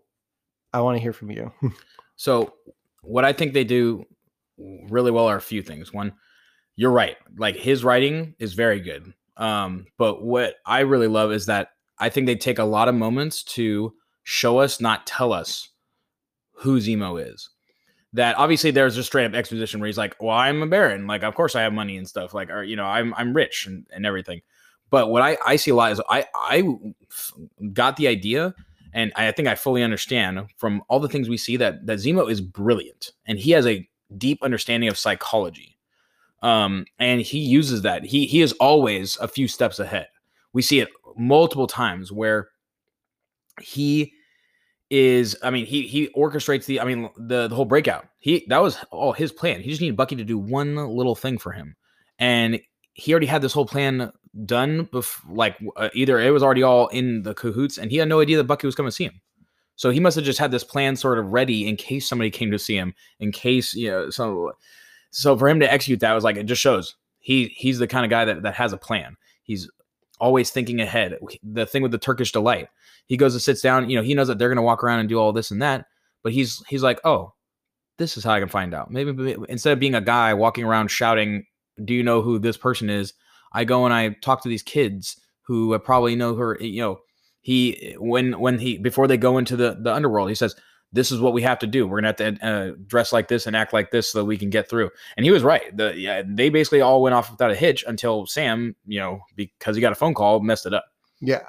[0.71, 1.51] I want to hear from you.
[2.21, 2.53] So
[3.01, 4.05] what I think they do
[4.91, 5.91] really well are a few things.
[5.91, 6.13] One,
[6.75, 7.17] you're right.
[7.35, 9.15] Like his writing is very good.
[9.37, 12.93] Um, but what I really love is that I think they take a lot of
[12.93, 15.69] moments to show us, not tell us
[16.53, 17.49] who Zemo is.
[18.13, 21.07] That obviously there's a straight up exposition where he's like, Well, I'm a baron.
[21.07, 22.35] Like, of course I have money and stuff.
[22.35, 24.41] Like, or you know, I'm I'm rich and, and everything.
[24.91, 26.61] But what I, I see a lot is I I
[27.73, 28.53] got the idea
[28.93, 32.29] and I think I fully understand from all the things we see that that Zemo
[32.29, 33.87] is brilliant and he has a
[34.17, 35.77] deep understanding of psychology.
[36.41, 38.03] Um, and he uses that.
[38.03, 40.07] He he is always a few steps ahead.
[40.53, 42.49] We see it multiple times where
[43.61, 44.13] he
[44.89, 48.07] is I mean he he orchestrates the I mean the the whole breakout.
[48.19, 49.61] He that was all his plan.
[49.61, 51.75] He just needed Bucky to do one little thing for him.
[52.19, 52.59] And
[52.93, 54.11] he already had this whole plan
[54.45, 58.09] done before, like uh, either it was already all in the cahoots and he had
[58.09, 59.21] no idea that Bucky was coming to see him.
[59.75, 62.51] So he must have just had this plan sort of ready in case somebody came
[62.51, 64.53] to see him, in case, you know, so
[65.09, 68.05] so for him to execute that was like it just shows he he's the kind
[68.05, 69.15] of guy that that has a plan.
[69.43, 69.69] He's
[70.19, 71.17] always thinking ahead.
[71.43, 72.69] The thing with the Turkish delight,
[73.07, 74.99] he goes and sits down, you know, he knows that they're going to walk around
[74.99, 75.85] and do all this and that,
[76.23, 77.33] but he's he's like, "Oh,
[77.97, 80.63] this is how I can find out." Maybe maybe- instead of being a guy walking
[80.63, 81.45] around shouting,
[81.85, 83.13] "Do you know who this person is?"
[83.53, 86.57] I go and I talk to these kids who uh, probably know her.
[86.59, 86.99] You know,
[87.41, 90.55] he when when he before they go into the the underworld, he says,
[90.91, 91.87] "This is what we have to do.
[91.87, 94.37] We're gonna have to uh, dress like this and act like this so that we
[94.37, 95.75] can get through." And he was right.
[95.75, 99.75] The yeah, they basically all went off without a hitch until Sam, you know, because
[99.75, 100.85] he got a phone call, messed it up
[101.21, 101.43] yeah.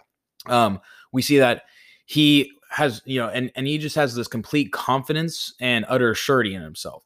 [0.47, 0.81] um,
[1.13, 1.63] we see that
[2.07, 6.55] he has you know and and he just has this complete confidence and utter surety
[6.55, 7.05] in himself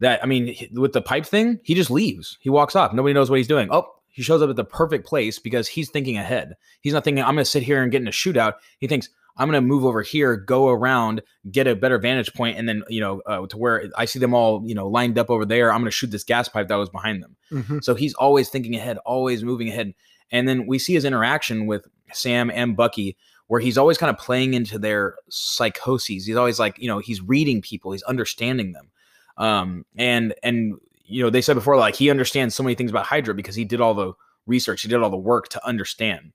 [0.00, 3.30] that i mean with the pipe thing he just leaves he walks off nobody knows
[3.30, 6.54] what he's doing oh he shows up at the perfect place because he's thinking ahead
[6.80, 9.08] he's not thinking i'm going to sit here and get in a shootout he thinks
[9.36, 12.82] i'm going to move over here go around get a better vantage point and then
[12.88, 15.72] you know uh, to where i see them all you know lined up over there
[15.72, 17.82] i'm going to shoot this gas pipe that was behind them Mhm.
[17.82, 19.94] so he's always thinking ahead, always moving ahead.
[20.30, 24.18] And then we see his interaction with Sam and Bucky, where he's always kind of
[24.18, 26.26] playing into their psychoses.
[26.26, 28.90] He's always like, you know, he's reading people, he's understanding them.
[29.38, 30.74] Um, and and
[31.04, 33.64] you know, they said before, like he understands so many things about Hydra because he
[33.64, 34.12] did all the
[34.46, 36.32] research, he did all the work to understand.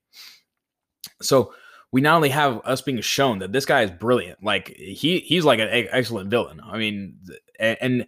[1.22, 1.54] So
[1.92, 5.46] we not only have us being shown that this guy is brilliant, like he he's
[5.46, 6.60] like an excellent villain.
[6.64, 7.18] I mean,
[7.60, 8.08] and, and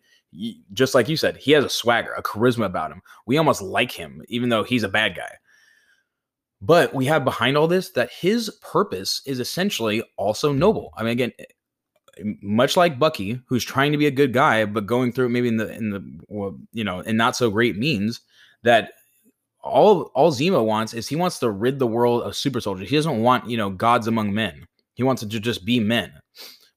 [0.74, 3.02] just like you said, he has a swagger, a charisma about him.
[3.26, 5.38] We almost like him, even though he's a bad guy.
[6.62, 10.92] But we have behind all this that his purpose is essentially also noble.
[10.98, 11.32] I mean, again,
[12.42, 15.58] much like Bucky, who's trying to be a good guy, but going through maybe in
[15.58, 18.22] the in the you know in not so great means
[18.64, 18.92] that
[19.62, 22.90] all all Zemo wants is he wants to rid the world of super soldiers.
[22.90, 24.66] He doesn't want you know gods among men.
[24.94, 26.12] He wants to just be men.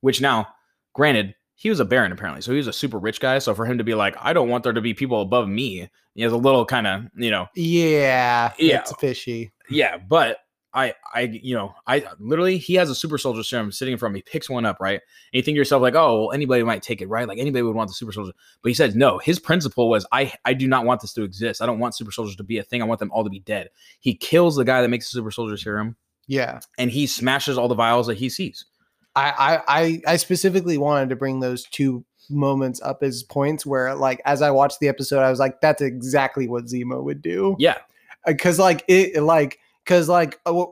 [0.00, 0.48] Which now,
[0.94, 3.38] granted, he was a baron apparently, so he was a super rich guy.
[3.40, 5.88] So for him to be like, I don't want there to be people above me,
[6.14, 8.80] he has a little kind of you know Yeah, Yeah.
[8.80, 9.52] it's fishy.
[9.70, 10.38] yeah, but
[10.74, 14.14] I, I, you know, I literally he has a super soldier serum sitting in front
[14.14, 14.16] of.
[14.16, 15.00] He picks one up, right?
[15.00, 15.02] And
[15.32, 17.26] you think to yourself, like, oh, well, anybody might take it, right?
[17.26, 18.32] Like anybody would want the super soldier.
[18.62, 21.62] But he says, no, his principle was, I, I do not want this to exist.
[21.62, 22.82] I don't want super soldiers to be a thing.
[22.82, 23.70] I want them all to be dead.
[24.00, 25.96] He kills the guy that makes the super soldier serum,
[26.26, 26.60] Yeah.
[26.76, 28.66] and he smashes all the vials that he sees.
[29.16, 33.94] I, I I I specifically wanted to bring those two moments up as points where
[33.94, 37.56] like as I watched the episode, I was like, that's exactly what Zemo would do.
[37.58, 37.78] Yeah,
[38.26, 39.58] uh, because like it like
[39.88, 40.64] because like uh,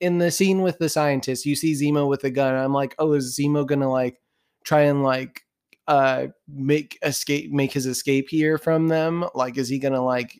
[0.00, 3.14] in the scene with the scientist you see zemo with a gun i'm like oh
[3.14, 4.20] is zemo gonna like
[4.68, 5.42] try and like
[5.88, 9.24] uh make escape make his escape here from them?
[9.34, 10.38] Like is he gonna like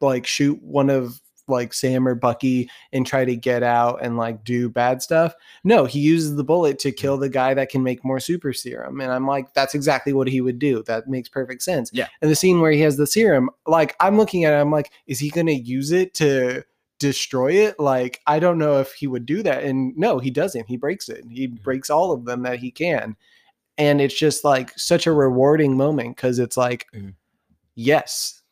[0.00, 4.42] like shoot one of like sam or bucky and try to get out and like
[4.42, 5.34] do bad stuff?
[5.62, 9.00] No he uses the bullet to kill the guy that can make more super serum
[9.02, 10.82] and i'm like that's exactly what he would do.
[10.84, 11.90] That makes perfect sense.
[11.92, 12.08] Yeah.
[12.22, 14.90] and the scene where he has the serum like i'm looking at it i'm like
[15.06, 16.64] is he gonna use it to
[16.98, 20.66] destroy it like i don't know if he would do that and no he doesn't
[20.66, 23.14] he breaks it he breaks all of them that he can
[23.78, 27.14] and it's just like such a rewarding moment because it's like Mhm.
[27.74, 28.42] yes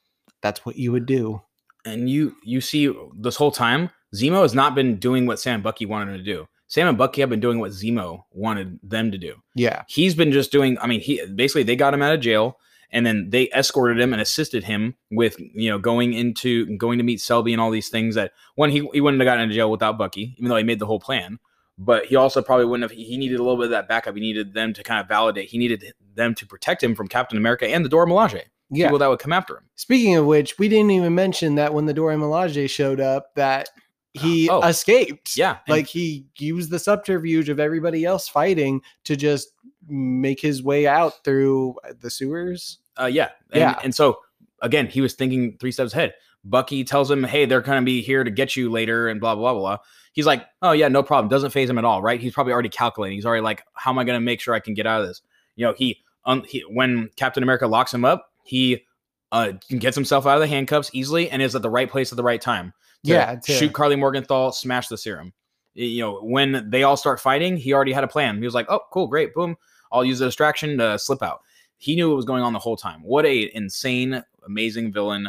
[0.42, 1.40] that's what you would do
[1.84, 5.62] and you you see this whole time Zemo has not been doing what Sam and
[5.64, 6.46] Bucky wanted him to do.
[6.68, 9.34] Sam and Bucky have been doing what Zemo wanted them to do.
[9.54, 12.58] yeah he's been just doing i mean he basically they got him out of jail
[12.94, 17.04] and then they escorted him and assisted him with you know going into going to
[17.04, 19.70] meet selby and all these things that one he, he wouldn't have gotten into jail
[19.70, 21.38] without bucky even though he made the whole plan.
[21.76, 24.14] But he also probably wouldn't have he needed a little bit of that backup.
[24.14, 27.36] He needed them to kind of validate he needed them to protect him from captain
[27.36, 28.86] america and the dora milaje yeah.
[28.86, 29.64] people that would come after him.
[29.74, 33.68] Speaking of which we didn't even mention that when the dora milaje showed up that
[34.12, 34.62] he Oh.
[34.62, 35.36] escaped.
[35.36, 39.48] Yeah like he used the subterfuge of everybody else fighting to just
[39.88, 43.78] make his way out through the sewers Uh, yeah, and, Yeah.
[43.82, 44.20] And so
[44.62, 46.14] again, he was thinking three steps ahead.
[46.44, 49.34] Bucky tells him, "Hey, they're going to be here to get you later," and blah
[49.34, 49.78] blah blah blah.
[50.12, 52.20] He's like, "Oh yeah, no problem." Doesn't phase him at all, right?
[52.20, 53.16] He's probably already calculating.
[53.16, 55.06] He's already like, "How am I going to make sure I can get out of
[55.08, 55.22] this?"
[55.56, 58.84] You know, he, um, he when Captain America locks him up, he
[59.32, 62.16] uh gets himself out of the handcuffs easily and is at the right place at
[62.16, 62.72] the right time.
[63.02, 65.32] Yeah, to- shoot Karli Morgenthau, smash the serum.
[65.74, 68.36] You know, when they all start fighting, he already had a plan.
[68.38, 69.56] He was like, "Oh, cool, great, boom!
[69.90, 71.40] I'll use the distraction to slip out."
[71.84, 73.02] He knew what was going on the whole time.
[73.02, 75.28] What a insane, amazing villain,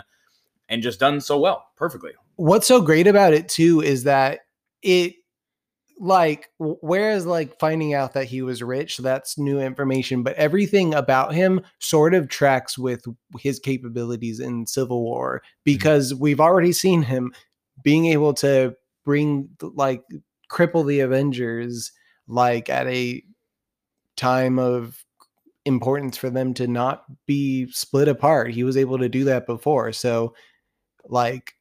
[0.70, 2.14] and just done so well, perfectly.
[2.38, 4.40] what's so great about it too is that
[4.82, 5.16] it
[6.00, 11.34] like whereas like finding out that he was rich that's new information but everything about
[11.34, 13.06] him sort of tracks with
[13.40, 15.62] his capabilities in civil war mm-hmm.
[15.64, 17.34] because we've already seen him
[17.82, 18.76] being able to
[19.06, 20.04] bring like
[20.52, 21.94] cripple the avengers
[22.28, 23.24] like at a
[24.18, 25.05] time of
[25.66, 29.92] importance for them to not be split apart he was able to do that before
[29.92, 30.34] so
[31.06, 31.54] like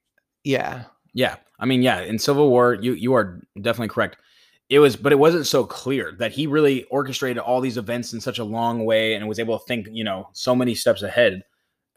[0.45, 0.85] yeah
[1.15, 4.17] Yeah, I mean, yeah, in Civil War, you you are definitely correct.
[4.69, 8.21] It was, but it wasn't so clear that he really orchestrated all these events in
[8.21, 11.43] such a long way and was able to think, you know, so many steps ahead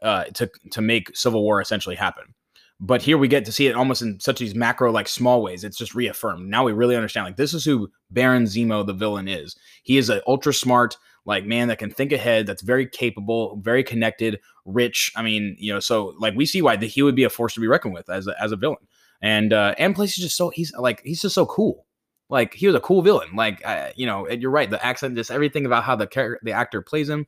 [0.02, 2.34] uh, to to make Civil War essentially happen.
[2.80, 5.64] But here we get to see it almost in such these macro, like small ways.
[5.64, 6.48] It's just reaffirmed.
[6.48, 7.26] Now we really understand.
[7.26, 9.56] Like this is who Baron Zemo, the villain, is.
[9.82, 10.96] He is an ultra smart,
[11.28, 12.46] like man that can think ahead.
[12.46, 15.12] That's very capable, very connected, rich.
[15.14, 17.54] I mean, you know, so like we see why the, he would be a force
[17.54, 18.78] to be reckoned with as a, as a villain
[19.20, 21.86] and uh and plus he's just so he's like he's just so cool
[22.28, 25.16] like he was a cool villain like uh, you know and you're right the accent
[25.16, 27.26] just everything about how the character the actor plays him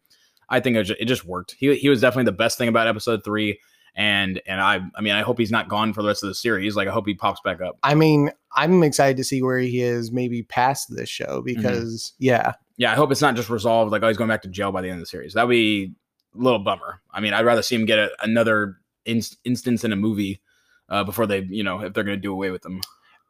[0.49, 2.87] i think it just, it just worked he, he was definitely the best thing about
[2.87, 3.59] episode three
[3.97, 6.35] and and i i mean i hope he's not gone for the rest of the
[6.35, 9.59] series like i hope he pops back up I mean, I'm excited to see where
[9.59, 11.33] he is maybe past this Mm-hmm.
[11.33, 14.43] show because yeah, yeah i hope it's not just resolved like oh he's going back
[14.43, 15.93] to jail by the end of the series that'd be
[16.35, 18.77] a little bummer i mean i'd rather see him get a, another
[19.07, 20.41] inst- instance in a movie
[20.89, 22.81] uh, before they you know if they're going to do away with them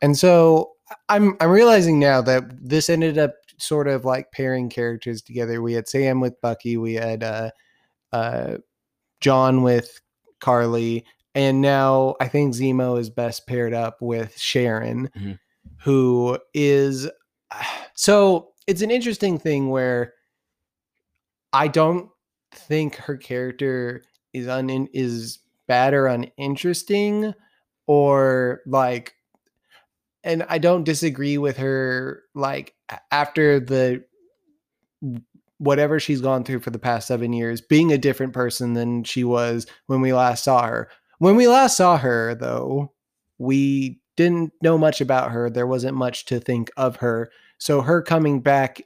[0.03, 0.73] and so
[1.09, 5.63] I'm I'm realizing now that this ended up sort of like pairing characters together.
[5.63, 7.51] We had Sam with Bucky, we had uh,
[8.13, 8.57] uh,
[9.21, 10.01] John with
[10.41, 11.05] Karli,
[11.37, 15.39] and now I think Zemo is best paired up with Sharon, Mhm.
[15.83, 17.09] who is
[17.95, 20.15] so it's an interesting thing where
[21.53, 22.09] I don't
[22.53, 27.35] think her character is un is bad or uninteresting
[27.89, 29.15] or like
[30.23, 32.75] and I don't disagree with her like
[33.11, 34.05] after the
[35.59, 39.25] whatever she's gone through for the past seven years, being a different person than she
[39.25, 40.89] was when we last saw her.
[41.19, 42.93] When we last saw her, though,
[43.39, 45.51] we didn't know much about her.
[45.51, 47.33] There wasn't much to think of her.
[47.61, 48.83] So her coming back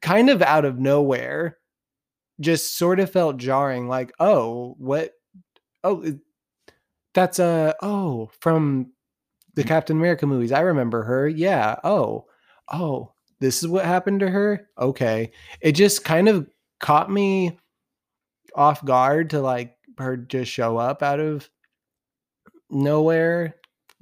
[0.00, 1.58] kind of out of nowhere
[2.40, 5.12] just sort of felt jarring like, "Oh, what
[5.82, 6.18] oh,
[7.14, 8.92] that's a uh, oh, from
[9.54, 9.68] the mm.
[9.68, 10.52] Captain America movies.
[10.52, 11.28] I remember her.
[11.28, 11.76] Yeah.
[11.84, 12.26] Oh.
[12.72, 14.68] Oh, this is what happened to her?
[14.78, 15.32] Okay.
[15.60, 16.48] It just kind of
[16.80, 17.58] caught me
[18.54, 21.48] off guard to like her just show up out of
[22.70, 23.56] nowhere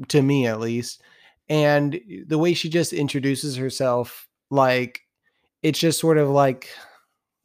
[0.08, 1.02] to me at least
[1.50, 5.02] and the way she just introduces herself like
[5.62, 6.70] it's just sort of like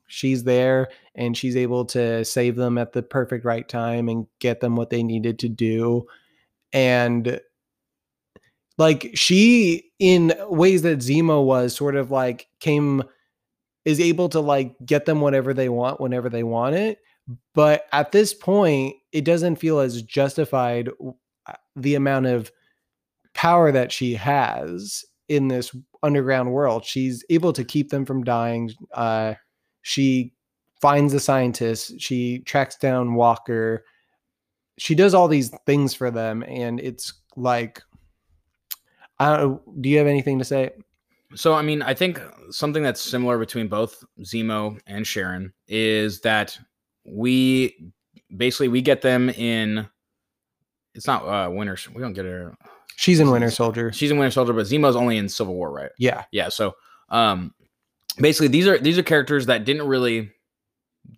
[0.07, 4.59] she's there and she's able to save them at the perfect right time and get
[4.61, 6.05] them what they needed to do.
[6.71, 7.41] And
[8.77, 13.03] like she in ways that Zemo was sort of like came
[13.85, 16.99] is able to like get them whatever they want whenever they want it.
[17.55, 20.89] But at this point it doesn't feel as justified
[21.47, 22.51] uh, the amount of
[23.35, 28.71] power that she has in this underground world she's able to keep them from dying
[28.93, 29.33] uh
[29.81, 30.33] she
[30.81, 33.83] finds the scientists she tracks down walker
[34.77, 37.81] she does all these things for them and it's like
[39.19, 40.71] I don't, do you have anything to say?
[41.35, 46.57] So, I mean, I think something that's similar between both Zemo and Sharon is that
[47.05, 47.91] we
[48.35, 49.87] basically we get them in.
[50.95, 51.77] It's not uh Winter.
[51.93, 52.55] We don't get her.
[52.95, 53.91] She's in Winter Soldier.
[53.91, 55.91] She's in Winter Soldier, but Zemo's only in Civil War, right?
[55.97, 56.47] Yeah, yeah.
[56.49, 56.75] So,
[57.09, 57.53] um,
[58.17, 60.31] basically, these are these are characters that didn't really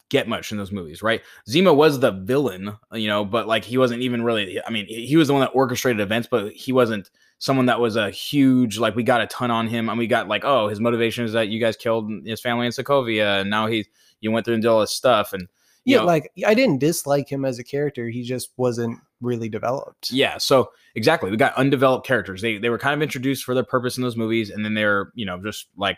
[0.10, 1.22] get much in those movies, right?
[1.48, 4.60] Zemo was the villain, you know, but like he wasn't even really.
[4.66, 7.10] I mean, he was the one that orchestrated events, but he wasn't
[7.40, 10.28] someone that was a huge like we got a ton on him and we got
[10.28, 13.68] like oh his motivation is that you guys killed his family in Sokovia and now
[13.68, 13.86] he
[14.22, 15.48] you went through and did all this stuff and
[15.88, 20.12] yeah know, like I didn't dislike him as a character he just wasn't really developed
[20.12, 23.64] yeah so exactly we got undeveloped characters they they were kind of introduced for their
[23.64, 25.98] purpose in those movies and then they're you know just like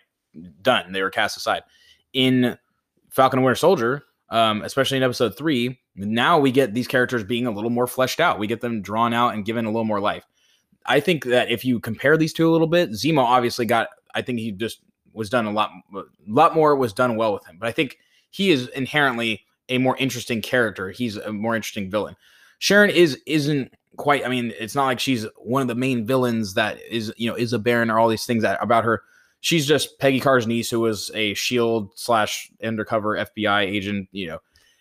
[0.61, 1.63] done they were cast aside
[2.13, 2.57] in
[3.09, 7.47] Falcon and Winter Soldier um, especially in episode three now we get these characters being
[7.47, 9.99] a little more fleshed out we get them drawn out and given a little more
[9.99, 10.25] life
[10.85, 13.89] I think that if you compare these two a little bit, Zemo obviously got.
[14.15, 14.81] I think he just
[15.13, 17.57] was done a lot, a lot more was done well with him.
[17.59, 17.99] But I think
[18.31, 20.91] he is inherently a more interesting character.
[20.91, 22.15] He's a more interesting villain.
[22.59, 24.25] Sharon is isn't quite.
[24.25, 27.35] I mean, it's not like she's one of the main villains that is you know
[27.35, 29.03] is a Baron or all these things that about her.
[29.41, 34.09] She's just Peggy Carr's niece who was a Shield slash undercover FBI agent.
[34.11, 34.39] You know,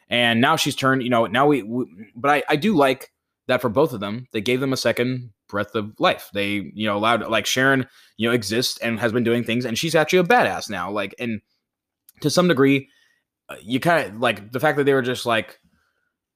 [0.09, 1.02] and now she's turned.
[1.02, 1.62] You know, now we.
[1.62, 1.86] we
[2.16, 3.12] but I I do like
[3.47, 4.27] that for both of them.
[4.32, 6.31] They gave them a second breath of life.
[6.32, 7.86] They, you know, allowed like Sharon,
[8.16, 10.90] you know, exists and has been doing things, and she's actually a badass now.
[10.90, 11.40] Like, and
[12.20, 12.89] to some degree,
[13.62, 15.59] you kind of like the fact that they were just like,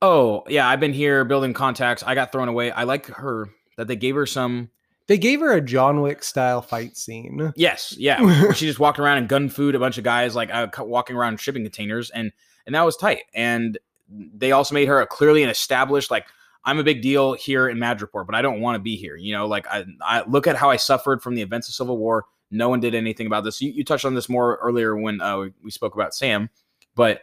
[0.00, 2.02] oh yeah, I've been here building contacts.
[2.02, 2.70] I got thrown away.
[2.70, 4.70] I like her that they gave her some.
[5.08, 7.52] They gave her a John Wick style fight scene.
[7.56, 8.52] Yes, yeah.
[8.52, 11.40] she just walked around and gun food a bunch of guys like uh, walking around
[11.40, 12.32] shipping containers, and
[12.66, 13.24] and that was tight.
[13.34, 13.78] And
[14.08, 16.26] they also made her a clearly an established like
[16.64, 19.16] I'm a big deal here in Madripoor, but I don't want to be here.
[19.16, 21.98] You know, like I, I look at how I suffered from the events of Civil
[21.98, 22.24] War.
[22.50, 23.60] No one did anything about this.
[23.60, 26.50] You, you touched on this more earlier when uh, we, we spoke about Sam,
[26.94, 27.22] but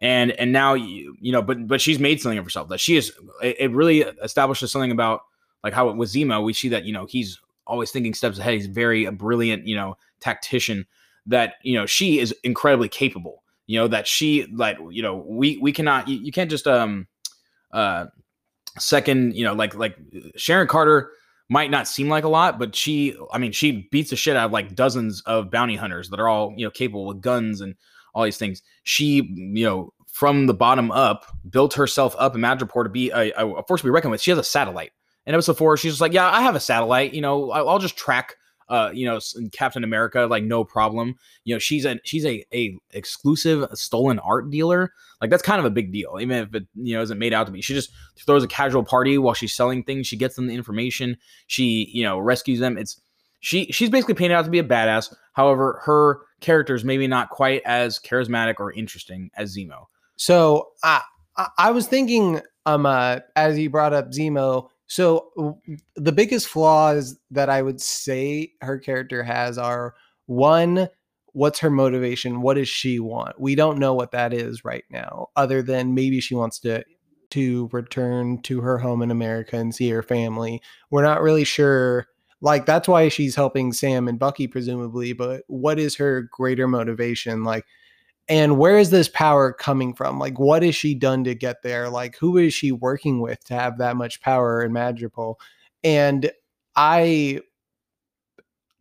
[0.00, 2.68] and and now you you know, but but she's made something of herself.
[2.68, 3.12] That she is.
[3.42, 5.22] It, it really establishes something about
[5.62, 8.54] like how with Zemo we see that you know he's always thinking steps ahead.
[8.54, 10.86] He's very a brilliant you know tactician.
[11.26, 13.42] That you know she is incredibly capable.
[13.66, 17.06] You know that she like you know we we cannot you, you can't just um
[17.72, 18.06] uh
[18.78, 19.96] second, you know, like like
[20.36, 21.10] Sharon Carter
[21.48, 24.46] might not seem like a lot, but she, I mean, she beats the shit out
[24.46, 27.74] of like dozens of bounty hunters that are all, you know, capable with guns and
[28.14, 28.62] all these things.
[28.82, 33.32] She, you know, from the bottom up, built herself up in Madripoor to be a,
[33.36, 34.20] a force to be reckoned with.
[34.20, 34.92] She has a satellite.
[35.26, 37.14] In episode four, she's just like, yeah, I have a satellite.
[37.14, 38.36] You know, I'll just track
[38.70, 39.18] uh, you know,
[39.52, 41.16] Captain America, like no problem.
[41.42, 44.92] You know, she's a she's a a exclusive stolen art dealer.
[45.20, 47.46] Like that's kind of a big deal, even if it you know isn't made out
[47.46, 47.60] to be.
[47.60, 47.90] She just
[48.24, 50.06] throws a casual party while she's selling things.
[50.06, 51.16] She gets them the information.
[51.48, 52.78] She you know rescues them.
[52.78, 53.00] It's
[53.40, 55.14] she she's basically painted out to be a badass.
[55.32, 59.86] However, her character is maybe not quite as charismatic or interesting as Zemo.
[60.16, 61.02] So I
[61.58, 65.56] I was thinking um uh, as you brought up Zemo so
[65.94, 69.94] the biggest flaws that I would say her character has are
[70.26, 70.88] one,
[71.26, 72.42] what's her motivation?
[72.42, 73.40] What does she want?
[73.40, 76.82] We don't know what that is right now, other than maybe she wants to
[77.30, 80.60] to return to her home in America and see her family.
[80.90, 82.08] We're not really sure
[82.40, 87.44] like that's why she's helping Sam and Bucky presumably, but what is her greater motivation
[87.44, 87.66] like
[88.28, 90.18] and where is this power coming from?
[90.18, 91.88] Like what has she done to get there?
[91.88, 95.34] Like who is she working with to have that much power in Madripoor?
[95.82, 96.30] And
[96.76, 97.40] I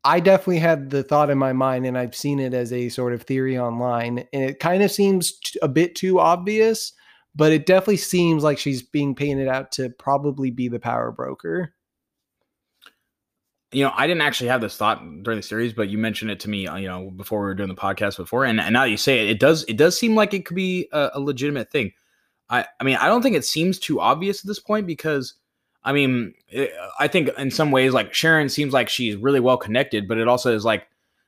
[0.03, 3.13] I definitely had the thought in my mind, and I've seen it as a sort
[3.13, 6.93] of theory online, and it kind of seems a bit too obvious,
[7.35, 11.73] but it definitely seems like she's being painted out to probably be the power broker.
[13.71, 16.39] You know, I didn't actually have this thought during the series, but you mentioned it
[16.41, 18.83] to me, uh, you know, before we were doing the podcast before, and, and now
[18.83, 21.71] you say it, it does it does seem like it could be a, a legitimate
[21.71, 21.93] thing.
[22.49, 25.35] I I mean, I don't think it seems too obvious at this point because
[25.83, 29.57] I mean, it, I think in some ways, like Sharon seems like she's really well
[29.57, 30.87] connected, but it also is like,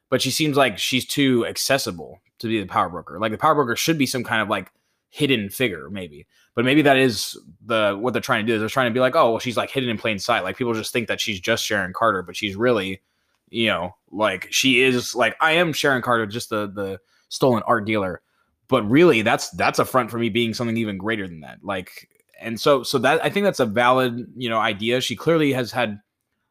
[0.10, 3.20] but she seems like she's too accessible to be the power broker.
[3.20, 4.72] Like the power broker should be some kind of like
[5.12, 6.26] hidden figure, maybe.
[6.56, 8.58] But maybe that is the what they're trying to do.
[8.58, 10.44] They're trying to be like, oh, well, she's like hidden in plain sight.
[10.44, 13.02] Like people just think that she's just Sharon Carter, but she's really,
[13.50, 17.86] you know, like she is like I am Sharon Carter, just the the stolen art
[17.86, 18.22] dealer.
[18.68, 21.60] But really, that's that's a front for me being something even greater than that.
[21.62, 22.10] Like
[22.42, 25.00] and so so that I think that's a valid you know idea.
[25.02, 26.02] She clearly has had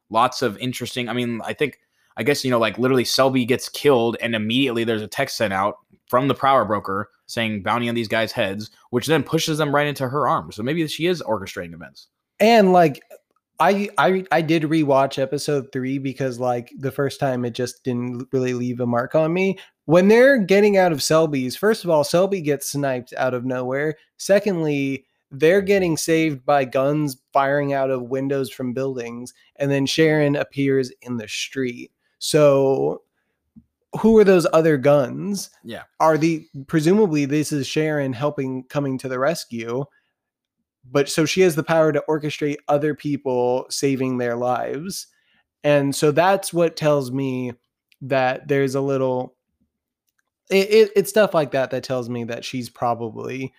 [0.09, 1.09] lots of interesting.
[1.09, 1.79] I mean, I think
[2.17, 5.53] I guess you know like literally Selby gets killed and immediately there's a text sent
[5.53, 5.77] out
[6.07, 9.87] from the power broker saying bounty on these guys' heads, which then pushes them right
[9.87, 10.55] into her arms.
[10.55, 12.07] So maybe she is orchestrating events.
[12.39, 13.01] And like
[13.59, 18.27] I I I did rewatch episode 3 because like the first time it just didn't
[18.31, 19.57] really leave a mark on me.
[19.85, 23.95] When they're getting out of Selby's, first of all, Selby gets sniped out of nowhere.
[24.17, 30.35] Secondly, they're getting saved by guns firing out of windows from buildings and then sharon
[30.35, 33.01] appears in the street so
[33.99, 39.09] who are those other guns yeah are the presumably this is sharon helping coming to
[39.09, 39.83] the rescue
[40.89, 45.07] but so she has the power to orchestrate other people saving their lives
[45.63, 47.53] and so that's what tells me
[48.01, 49.35] that there's a little
[50.49, 53.53] it, it, it's stuff like that that tells me that she's probably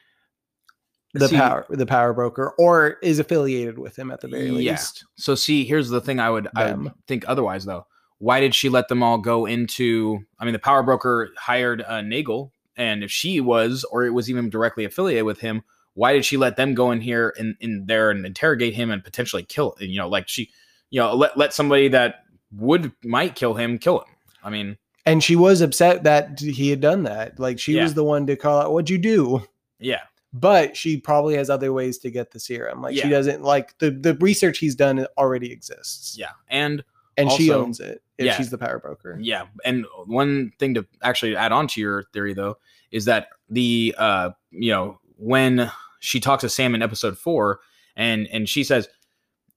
[1.14, 4.72] the see, power the power broker or is affiliated with him at the very yeah.
[4.72, 5.04] least.
[5.16, 6.74] So see, here's the thing I would I
[7.06, 7.86] think otherwise though.
[8.22, 12.02] Why did she let them all go into I mean the power broker hired uh,
[12.02, 15.62] Nagel and if she was or it was even directly affiliated with him,
[15.94, 19.02] why did she let them go in here and in there and interrogate him and
[19.02, 20.50] potentially kill you know like she
[20.90, 22.22] you know let let somebody that
[22.52, 24.14] would might kill him kill him.
[24.44, 27.40] I mean and she was upset that he had done that.
[27.40, 27.82] Like she yeah.
[27.82, 29.42] was the one to call out, "What'd you do?"
[29.80, 32.82] Yeah but she probably has other ways to get the serum.
[32.82, 33.02] Like yeah.
[33.02, 36.16] she doesn't like the the research he's done already exists.
[36.16, 36.84] Yeah, and
[37.16, 39.18] and also, she owns it if yeah, she's the power broker.
[39.20, 42.58] Yeah, and one thing to actually add on to your theory though
[42.90, 45.70] is that the uh you know when
[46.00, 47.60] she talks to Sam in episode four
[47.96, 48.88] and and she says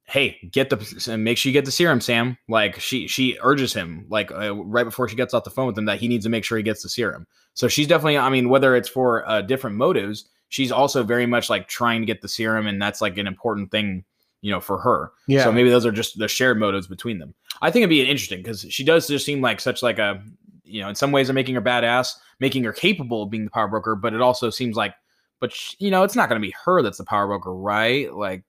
[0.07, 2.37] hey get the make sure you get the serum sam.
[2.47, 5.77] Like she she urges him like uh, right before she gets off the phone with
[5.77, 7.25] him that he needs to make sure he gets the serum.
[7.53, 11.49] So she's definitely i mean whether it's for uh, different motives she's also very much
[11.49, 14.03] like trying to get the serum, and that's like an important thing,
[14.41, 15.11] you know, for her.
[15.27, 15.43] Yeah.
[15.43, 17.33] So maybe those are just the shared motives between them.
[17.61, 20.21] I think it'd be interesting because she does just seem like such like a,
[20.63, 23.51] you know, in some ways, they're making her badass, making her capable of being the
[23.51, 24.93] power broker, but it also seems like,
[25.39, 28.13] but she, you know, it's not going to be her that's the power broker, right?
[28.13, 28.43] Like,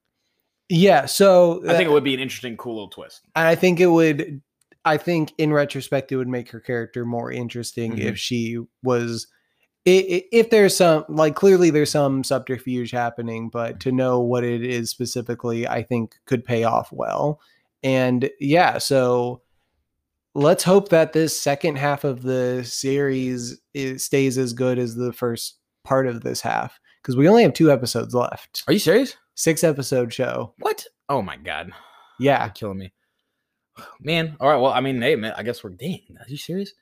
[0.68, 1.06] yeah.
[1.06, 3.22] So I think it would be an interesting, cool little twist.
[3.34, 4.40] And I think it would.
[4.84, 8.06] I think in retrospect, it would make her character more interesting mm-hmm.
[8.06, 9.26] if she was
[9.86, 14.90] if there's some like clearly there's some subterfuge happening but to know what it is
[14.90, 17.40] specifically i think could pay off well.
[17.82, 19.42] And yeah so
[20.34, 23.60] let's hope that this second half of the series
[23.96, 27.70] stays as good as the first part of this half because we only have two
[27.70, 28.64] episodes left.
[28.66, 29.16] Are you serious?
[29.36, 30.52] Six episode show.
[30.58, 30.84] What?
[31.08, 31.70] Oh my god.
[32.18, 32.44] Yeah.
[32.44, 32.92] You're killing me.
[34.00, 36.72] Man all right well i mean hey man i guess we're dang are you serious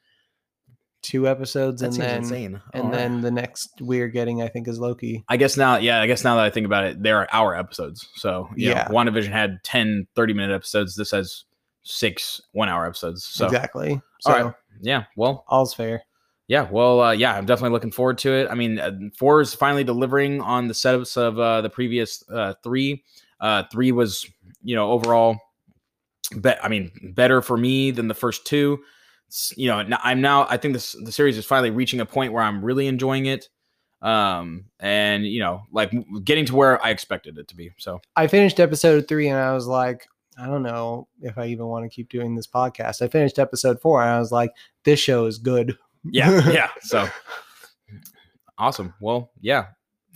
[1.05, 2.61] two episodes that and then insane.
[2.73, 5.23] and then the next we're getting I think is Loki.
[5.29, 7.55] I guess now yeah, I guess now that I think about it, there are hour
[7.55, 8.09] episodes.
[8.17, 10.97] So yeah, know, WandaVision had 10 30 minute episodes.
[10.97, 11.45] This has
[11.83, 13.25] six one hour episodes.
[13.25, 14.01] So Exactly.
[14.21, 14.55] So all right.
[14.81, 16.03] yeah, well, all's fair.
[16.47, 18.49] Yeah, well, uh, yeah, I'm definitely looking forward to it.
[18.51, 22.53] I mean, uh, four is finally delivering on the setups of uh, the previous uh,
[22.63, 23.03] three.
[23.41, 24.29] Uh, three was,
[24.63, 25.39] you know, overall,
[26.37, 26.63] bet.
[26.63, 28.81] I mean, better for me than the first two
[29.57, 32.43] you know, I'm now I think this the series is finally reaching a point where
[32.43, 33.49] I'm really enjoying it.
[34.03, 35.93] Um, and you know, like
[36.25, 37.73] getting to where I expected it to be.
[37.79, 40.07] So I finished episode three and I was like,
[40.39, 43.03] I don't know if I even want to keep doing this podcast.
[43.03, 44.51] I finished episode four and I was like,
[44.85, 45.77] this show is good.
[46.05, 46.69] Yeah, yeah.
[46.83, 47.09] So
[48.59, 48.95] awesome.
[49.01, 49.67] Well, yeah.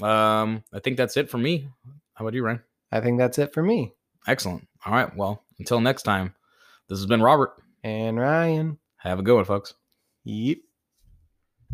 [0.02, 1.68] Um, I think that's it for me.
[2.14, 2.62] How about you, Ryan?
[2.92, 3.92] I think that's it for me.
[4.26, 4.66] Excellent.
[4.84, 5.14] All right.
[5.16, 6.34] Well, until next time.
[6.88, 7.52] This has been Robert.
[7.84, 8.78] And Ryan.
[8.98, 9.74] Have a good one, folks.
[10.24, 10.58] Yep.